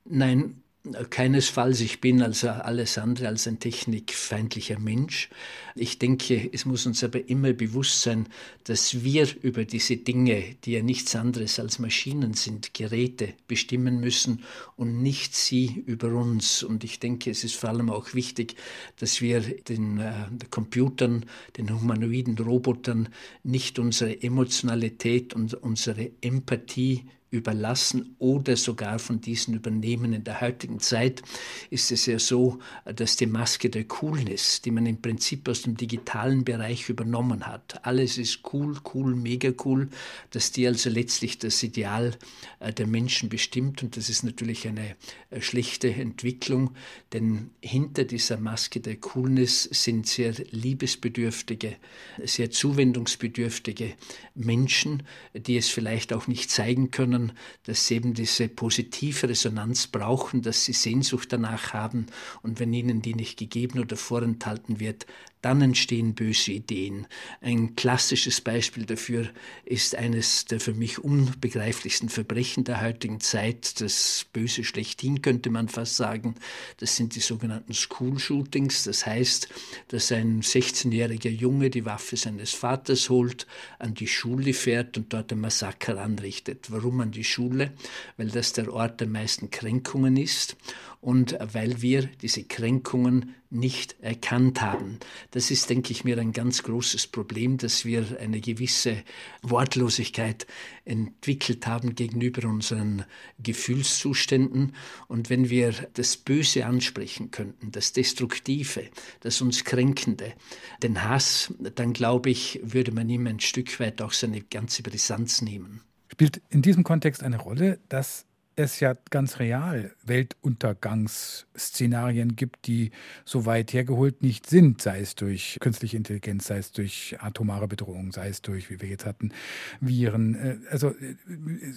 Nein, 0.06 0.62
Keinesfalls, 1.09 1.82
ich 1.82 1.99
bin 1.99 2.21
also 2.21 2.47
alles 2.47 2.97
andere 2.97 3.27
als 3.27 3.47
ein 3.49 3.59
technikfeindlicher 3.59 4.80
Mensch. 4.80 5.30
Ich 5.75 5.99
denke, 5.99 6.49
es 6.53 6.65
muss 6.65 6.86
uns 6.86 7.03
aber 7.03 7.27
immer 7.27 7.51
bewusst 7.51 8.01
sein, 8.01 8.30
dass 8.63 9.03
wir 9.03 9.27
über 9.41 9.65
diese 9.65 9.97
Dinge, 9.97 10.55
die 10.63 10.71
ja 10.71 10.82
nichts 10.82 11.17
anderes 11.17 11.59
als 11.59 11.80
Maschinen 11.80 12.34
sind, 12.34 12.73
Geräte 12.73 13.34
bestimmen 13.49 13.99
müssen 13.99 14.45
und 14.77 15.01
nicht 15.01 15.36
sie 15.36 15.84
über 15.86 16.13
uns. 16.13 16.63
Und 16.63 16.86
ich 16.86 17.01
denke, 17.01 17.30
es 17.30 17.43
ist 17.43 17.55
vor 17.55 17.71
allem 17.71 17.89
auch 17.89 18.13
wichtig, 18.13 18.55
dass 18.99 19.19
wir 19.19 19.41
den 19.41 19.99
äh, 19.99 20.13
Computern, 20.49 21.25
den 21.57 21.73
humanoiden 21.73 22.38
Robotern 22.38 23.09
nicht 23.43 23.80
unsere 23.80 24.23
Emotionalität 24.23 25.34
und 25.34 25.55
unsere 25.55 26.11
Empathie 26.21 27.03
überlassen 27.32 28.15
oder 28.17 28.55
sogar 28.57 28.97
von 28.99 29.21
diesen 29.21 29.53
übernehmen. 29.53 30.13
In 30.13 30.23
der 30.23 30.41
heutigen 30.41 30.80
Zeit 30.80 31.21
ist 31.69 31.91
es 31.91 32.05
ja 32.05 32.17
so, 32.17 32.59
dass 32.86 33.17
die 33.17 33.27
Maske 33.27 33.69
der 33.69 33.84
Coolness, 33.84 34.61
die 34.61 34.71
man 34.71 34.86
im 34.86 35.01
Prinzip 35.01 35.47
aus 35.47 35.61
dem 35.61 35.77
digitalen 35.77 36.43
Bereich 36.43 36.89
übernommen 36.89 37.45
hat, 37.45 37.86
alles 37.86 38.17
ist 38.17 38.41
cool, 38.53 38.77
cool, 38.93 39.15
mega 39.15 39.51
cool, 39.63 39.89
dass 40.32 40.51
die 40.51 40.67
also 40.67 40.89
letztlich 40.89 41.38
das 41.38 41.61
Ideal 41.61 42.17
äh, 42.59 42.73
der 42.73 42.88
Menschen 42.88 43.30
bestimmt 43.30 43.84
und 43.84 43.95
das 43.95 44.09
ist 44.09 44.23
natürlich 44.23 44.67
eine 44.67 44.95
äh, 45.30 45.41
schlechte 45.41 45.93
Entwicklung, 45.93 46.71
denn 47.13 47.51
hinter 47.61 48.05
dieser 48.05 48.38
Maske 48.38 48.80
der 48.80 48.95
Coolness 48.95 49.63
sind 49.63 50.07
sehr 50.07 50.34
liebesbedürftige, 50.51 51.75
sehr 52.23 52.49
zuwendungsbedürftige 52.49 53.93
Menschen, 54.36 55.03
die 55.34 55.57
es 55.57 55.69
vielleicht 55.69 56.13
auch 56.13 56.27
nicht 56.27 56.49
zeigen 56.49 56.91
können, 56.91 57.18
sondern 57.20 57.38
dass 57.65 57.88
sie 57.88 57.95
eben 57.95 58.13
diese 58.13 58.47
positive 58.47 59.30
Resonanz 59.30 59.88
brauchen, 59.88 60.41
dass 60.41 60.65
sie 60.65 60.74
Sehnsucht 60.74 61.32
danach 61.32 61.74
haben. 61.74 62.07
Und 62.41 62.59
wenn 62.59 62.74
ihnen 62.74 63.01
die 63.01 63.13
nicht 63.13 63.38
gegeben 63.38 63.80
oder 63.80 63.97
vorenthalten 63.97 64.80
wird, 64.80 65.05
dann 65.42 65.62
entstehen 65.62 66.16
böse 66.16 66.52
Ideen. 66.52 67.08
Ein 67.42 67.76
klassisches 67.76 68.42
Beispiel 68.42 68.86
dafür 68.86 69.30
ist 69.64 69.96
eines 69.96 70.46
der 70.46 70.60
für 70.60 70.74
mich 70.74 71.00
unbegreiflichsten 71.00 72.10
Verbrechen 72.10 72.66
der 72.66 72.82
heutigen 72.82 73.20
Zeit, 73.20 73.80
das 73.80 74.26
Böse 74.34 74.64
schlechthin 74.64 75.22
könnte 75.22 75.50
man 75.50 75.70
fast 75.70 75.96
sagen. 75.96 76.36
Das 76.78 76.96
sind 76.96 77.16
die 77.16 77.22
sogenannten 77.22 77.74
School 77.74 78.20
Shootings. 78.20 78.84
Das 78.84 79.06
heißt, 79.06 79.48
dass 79.88 80.12
ein 80.12 80.42
16-jähriger 80.42 81.30
Junge 81.30 81.70
die 81.70 81.86
Waffe 81.86 82.18
seines 82.18 82.54
Vaters 82.54 83.10
holt, 83.10 83.48
an 83.80 83.94
die 83.94 84.08
Schule 84.08 84.54
fährt 84.54 84.98
und 84.98 85.14
dort 85.14 85.32
ein 85.32 85.40
Massaker 85.40 86.02
anrichtet. 86.02 86.70
Warum 86.70 87.00
an 87.00 87.12
die 87.12 87.24
Schule? 87.24 87.72
Weil 88.18 88.30
das 88.30 88.54
der 88.54 88.74
Ort 88.74 89.00
der 89.00 89.08
meisten 89.08 89.50
Kränkungen 89.50 90.18
ist 90.18 90.58
und 91.02 91.38
weil 91.54 91.82
wir 91.82 92.10
diese 92.22 92.44
Kränkungen 92.44 93.36
nicht 93.50 93.96
erkannt 94.02 94.62
haben. 94.62 95.00
Das 95.32 95.51
ist, 95.51 95.69
denke 95.69 95.91
ich 95.91 96.03
mir, 96.03 96.17
ein 96.17 96.34
ganz 96.34 96.63
großes 96.63 97.07
Problem, 97.07 97.57
dass 97.57 97.86
wir 97.86 98.19
eine 98.19 98.41
gewisse 98.41 99.03
Wortlosigkeit 99.43 100.47
entwickelt 100.86 101.67
haben 101.67 101.95
gegenüber 101.95 102.47
unseren 102.47 103.05
Gefühlszuständen. 103.38 104.75
Und 105.07 105.30
wenn 105.30 105.49
wir 105.49 105.73
das 105.93 106.17
Böse 106.17 106.65
ansprechen 106.65 107.30
könnten, 107.32 107.71
das 107.71 107.93
Destruktive, 107.93 108.89
das 109.19 109.41
uns 109.41 109.63
Kränkende, 109.63 110.34
den 110.82 111.03
Hass, 111.03 111.53
dann 111.75 111.93
glaube 111.93 112.32
ich, 112.32 112.59
würde 112.63 112.91
man 112.91 113.07
ihm 113.09 113.27
ein 113.27 113.39
Stück 113.39 113.80
weit 113.80 114.01
auch 114.01 114.13
seine 114.13 114.41
ganze 114.41 114.82
Brisanz 114.82 115.41
nehmen. 115.41 115.82
Spielt 116.11 116.41
in 116.49 116.63
diesem 116.63 116.84
Kontext 116.84 117.21
eine 117.21 117.38
Rolle, 117.38 117.80
dass 117.88 118.25
es 118.60 118.80
ja 118.80 118.95
ganz 119.10 119.39
real 119.39 119.95
Weltuntergangsszenarien 120.03 122.36
gibt, 122.36 122.68
die 122.68 122.91
so 123.26 123.45
weit 123.45 123.74
hergeholt 123.74 124.22
nicht 124.22 124.47
sind, 124.47 124.82
sei 124.82 124.99
es 124.99 125.16
durch 125.16 125.57
künstliche 125.60 125.97
Intelligenz, 125.97 126.47
sei 126.47 126.57
es 126.57 126.72
durch 126.72 127.18
atomare 127.20 127.68
Bedrohung, 127.68 128.12
sei 128.12 128.30
es 128.30 128.41
durch, 128.41 128.70
wie 128.70 128.82
wir 128.82 128.89
jetzt 128.89 129.05
hatten, 129.05 129.32
Viren. 129.80 130.36
Äh, 130.36 130.57
also 130.70 130.89
äh, 130.89 131.16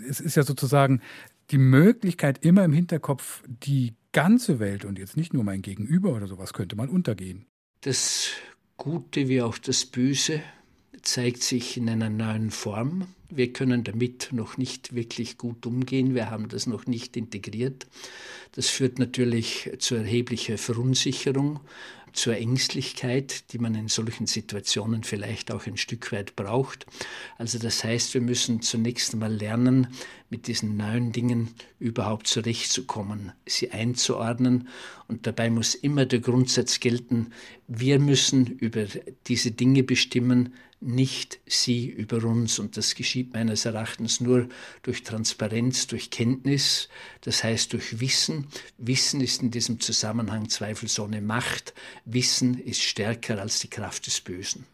es 0.08 0.20
ist 0.20 0.36
ja 0.36 0.42
sozusagen 0.42 1.00
die 1.50 1.58
Möglichkeit 1.58 2.44
immer 2.44 2.64
im 2.64 2.72
Hinterkopf, 2.72 3.42
die 3.46 3.94
ganze 4.12 4.58
Welt 4.58 4.84
und 4.84 4.98
jetzt 4.98 5.16
nicht 5.16 5.32
nur 5.32 5.44
mein 5.44 5.62
Gegenüber 5.62 6.14
oder 6.14 6.26
sowas 6.26 6.52
könnte 6.52 6.76
mal 6.76 6.88
untergehen. 6.88 7.46
Das 7.82 8.30
Gute 8.76 9.28
wie 9.28 9.42
auch 9.42 9.58
das 9.58 9.86
Böse 9.86 10.42
zeigt 11.02 11.42
sich 11.42 11.76
in 11.76 11.88
einer 11.88 12.10
neuen 12.10 12.50
Form. 12.50 13.06
Wir 13.34 13.52
können 13.52 13.82
damit 13.82 14.28
noch 14.32 14.58
nicht 14.58 14.94
wirklich 14.94 15.38
gut 15.38 15.64
umgehen. 15.66 16.14
Wir 16.14 16.30
haben 16.30 16.48
das 16.48 16.66
noch 16.66 16.86
nicht 16.86 17.16
integriert. 17.16 17.86
Das 18.52 18.68
führt 18.68 18.98
natürlich 18.98 19.70
zu 19.78 19.94
erheblicher 19.94 20.58
Verunsicherung, 20.58 21.60
zur 22.12 22.36
Ängstlichkeit, 22.36 23.52
die 23.52 23.58
man 23.58 23.74
in 23.74 23.88
solchen 23.88 24.26
Situationen 24.26 25.02
vielleicht 25.02 25.50
auch 25.50 25.66
ein 25.66 25.78
Stück 25.78 26.12
weit 26.12 26.36
braucht. 26.36 26.86
Also 27.38 27.58
das 27.58 27.82
heißt, 27.84 28.12
wir 28.14 28.20
müssen 28.20 28.60
zunächst 28.60 29.14
einmal 29.14 29.32
lernen, 29.32 29.88
mit 30.28 30.46
diesen 30.46 30.76
neuen 30.76 31.12
Dingen 31.12 31.48
überhaupt 31.78 32.26
zurechtzukommen, 32.26 33.32
sie 33.46 33.70
einzuordnen. 33.70 34.68
Und 35.08 35.26
dabei 35.26 35.50
muss 35.50 35.74
immer 35.74 36.04
der 36.04 36.20
Grundsatz 36.20 36.80
gelten, 36.80 37.28
wir 37.66 37.98
müssen 37.98 38.46
über 38.46 38.86
diese 39.26 39.50
Dinge 39.50 39.82
bestimmen, 39.82 40.52
nicht 40.82 41.40
sie 41.46 41.86
über 41.88 42.24
uns. 42.24 42.58
Und 42.58 42.76
das 42.76 42.94
geschieht 42.94 43.32
meines 43.32 43.64
Erachtens 43.64 44.20
nur 44.20 44.48
durch 44.82 45.02
Transparenz, 45.02 45.86
durch 45.86 46.10
Kenntnis, 46.10 46.88
das 47.22 47.44
heißt 47.44 47.72
durch 47.72 48.00
Wissen. 48.00 48.46
Wissen 48.78 49.20
ist 49.20 49.42
in 49.42 49.50
diesem 49.50 49.80
Zusammenhang 49.80 50.48
zweifelsohne 50.48 51.20
Macht. 51.20 51.74
Wissen 52.04 52.58
ist 52.58 52.82
stärker 52.82 53.40
als 53.40 53.60
die 53.60 53.70
Kraft 53.70 54.06
des 54.06 54.20
Bösen. 54.20 54.66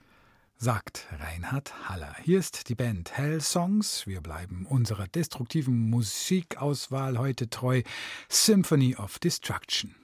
sagt 0.60 1.06
Reinhard 1.20 1.88
Haller. 1.88 2.16
Hier 2.24 2.40
ist 2.40 2.68
die 2.68 2.74
Band 2.74 3.16
Hell 3.16 3.40
Songs. 3.40 4.06
Wir 4.06 4.20
bleiben 4.20 4.66
unserer 4.66 5.06
destruktiven 5.06 5.88
Musikauswahl 5.88 7.18
heute 7.18 7.48
treu. 7.48 7.82
Symphony 8.28 8.96
of 8.96 9.20
Destruction. 9.20 9.94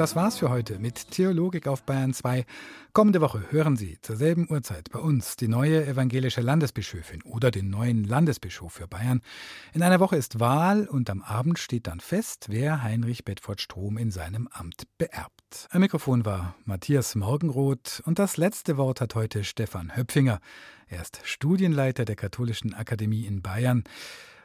Das 0.00 0.16
war's 0.16 0.38
für 0.38 0.48
heute 0.48 0.78
mit 0.78 1.10
Theologik 1.10 1.66
auf 1.66 1.82
Bayern 1.82 2.14
2. 2.14 2.46
Kommende 2.94 3.20
Woche 3.20 3.44
hören 3.50 3.76
Sie 3.76 3.98
zur 4.00 4.16
selben 4.16 4.50
Uhrzeit 4.50 4.88
bei 4.90 4.98
uns 4.98 5.36
die 5.36 5.46
neue 5.46 5.86
evangelische 5.86 6.40
Landesbischöfin 6.40 7.20
oder 7.24 7.50
den 7.50 7.68
neuen 7.68 8.04
Landesbischof 8.04 8.72
für 8.72 8.88
Bayern. 8.88 9.20
In 9.74 9.82
einer 9.82 10.00
Woche 10.00 10.16
ist 10.16 10.40
Wahl 10.40 10.88
und 10.88 11.10
am 11.10 11.20
Abend 11.20 11.58
steht 11.58 11.86
dann 11.86 12.00
fest, 12.00 12.46
wer 12.48 12.82
Heinrich 12.82 13.26
Bedford 13.26 13.60
Strom 13.60 13.98
in 13.98 14.10
seinem 14.10 14.48
Amt 14.50 14.84
beerbt. 14.96 15.68
Am 15.70 15.82
Mikrofon 15.82 16.24
war 16.24 16.54
Matthias 16.64 17.14
Morgenroth 17.14 18.02
und 18.06 18.18
das 18.18 18.38
letzte 18.38 18.78
Wort 18.78 19.02
hat 19.02 19.14
heute 19.14 19.44
Stefan 19.44 19.94
Höpfinger. 19.94 20.40
Er 20.88 21.02
ist 21.02 21.20
Studienleiter 21.24 22.06
der 22.06 22.16
Katholischen 22.16 22.72
Akademie 22.72 23.26
in 23.26 23.42
Bayern. 23.42 23.84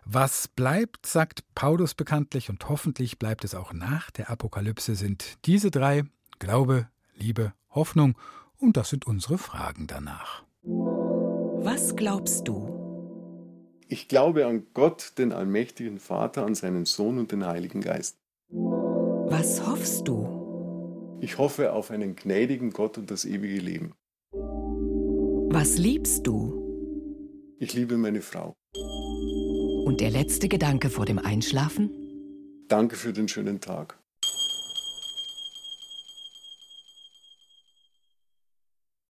Was 0.07 0.47
bleibt, 0.47 1.07
sagt 1.07 1.43
Paulus 1.55 1.95
bekanntlich, 1.95 2.51
und 2.51 2.69
hoffentlich 2.69 3.17
bleibt 3.17 3.43
es 3.43 3.55
auch 3.55 3.73
nach 3.73 4.11
der 4.11 4.29
Apokalypse, 4.29 4.93
sind 4.93 5.37
diese 5.45 5.71
drei 5.71 6.03
Glaube, 6.37 6.87
Liebe, 7.15 7.53
Hoffnung, 7.71 8.15
und 8.57 8.77
das 8.77 8.89
sind 8.89 9.07
unsere 9.07 9.39
Fragen 9.39 9.87
danach. 9.87 10.43
Was 10.63 11.95
glaubst 11.95 12.47
du? 12.47 13.81
Ich 13.87 14.07
glaube 14.07 14.45
an 14.45 14.67
Gott, 14.75 15.13
den 15.17 15.31
allmächtigen 15.31 15.99
Vater, 15.99 16.45
an 16.45 16.53
seinen 16.53 16.85
Sohn 16.85 17.17
und 17.17 17.31
den 17.31 17.45
Heiligen 17.45 17.81
Geist. 17.81 18.17
Was 18.49 19.65
hoffst 19.65 20.07
du? 20.07 21.17
Ich 21.19 21.39
hoffe 21.39 21.73
auf 21.73 21.89
einen 21.89 22.15
gnädigen 22.15 22.71
Gott 22.71 22.99
und 22.99 23.09
das 23.09 23.25
ewige 23.25 23.59
Leben. 23.59 23.93
Was 24.31 25.79
liebst 25.79 26.27
du? 26.27 26.61
Ich 27.57 27.73
liebe 27.73 27.97
meine 27.97 28.21
Frau. 28.21 28.55
Und 29.85 30.01
der 30.01 30.09
letzte 30.09 30.49
Gedanke 30.49 30.89
vor 30.89 31.05
dem 31.05 31.19
Einschlafen? 31.19 31.91
Danke 32.67 32.95
für 32.95 33.13
den 33.13 33.27
schönen 33.27 33.61
Tag. 33.61 33.99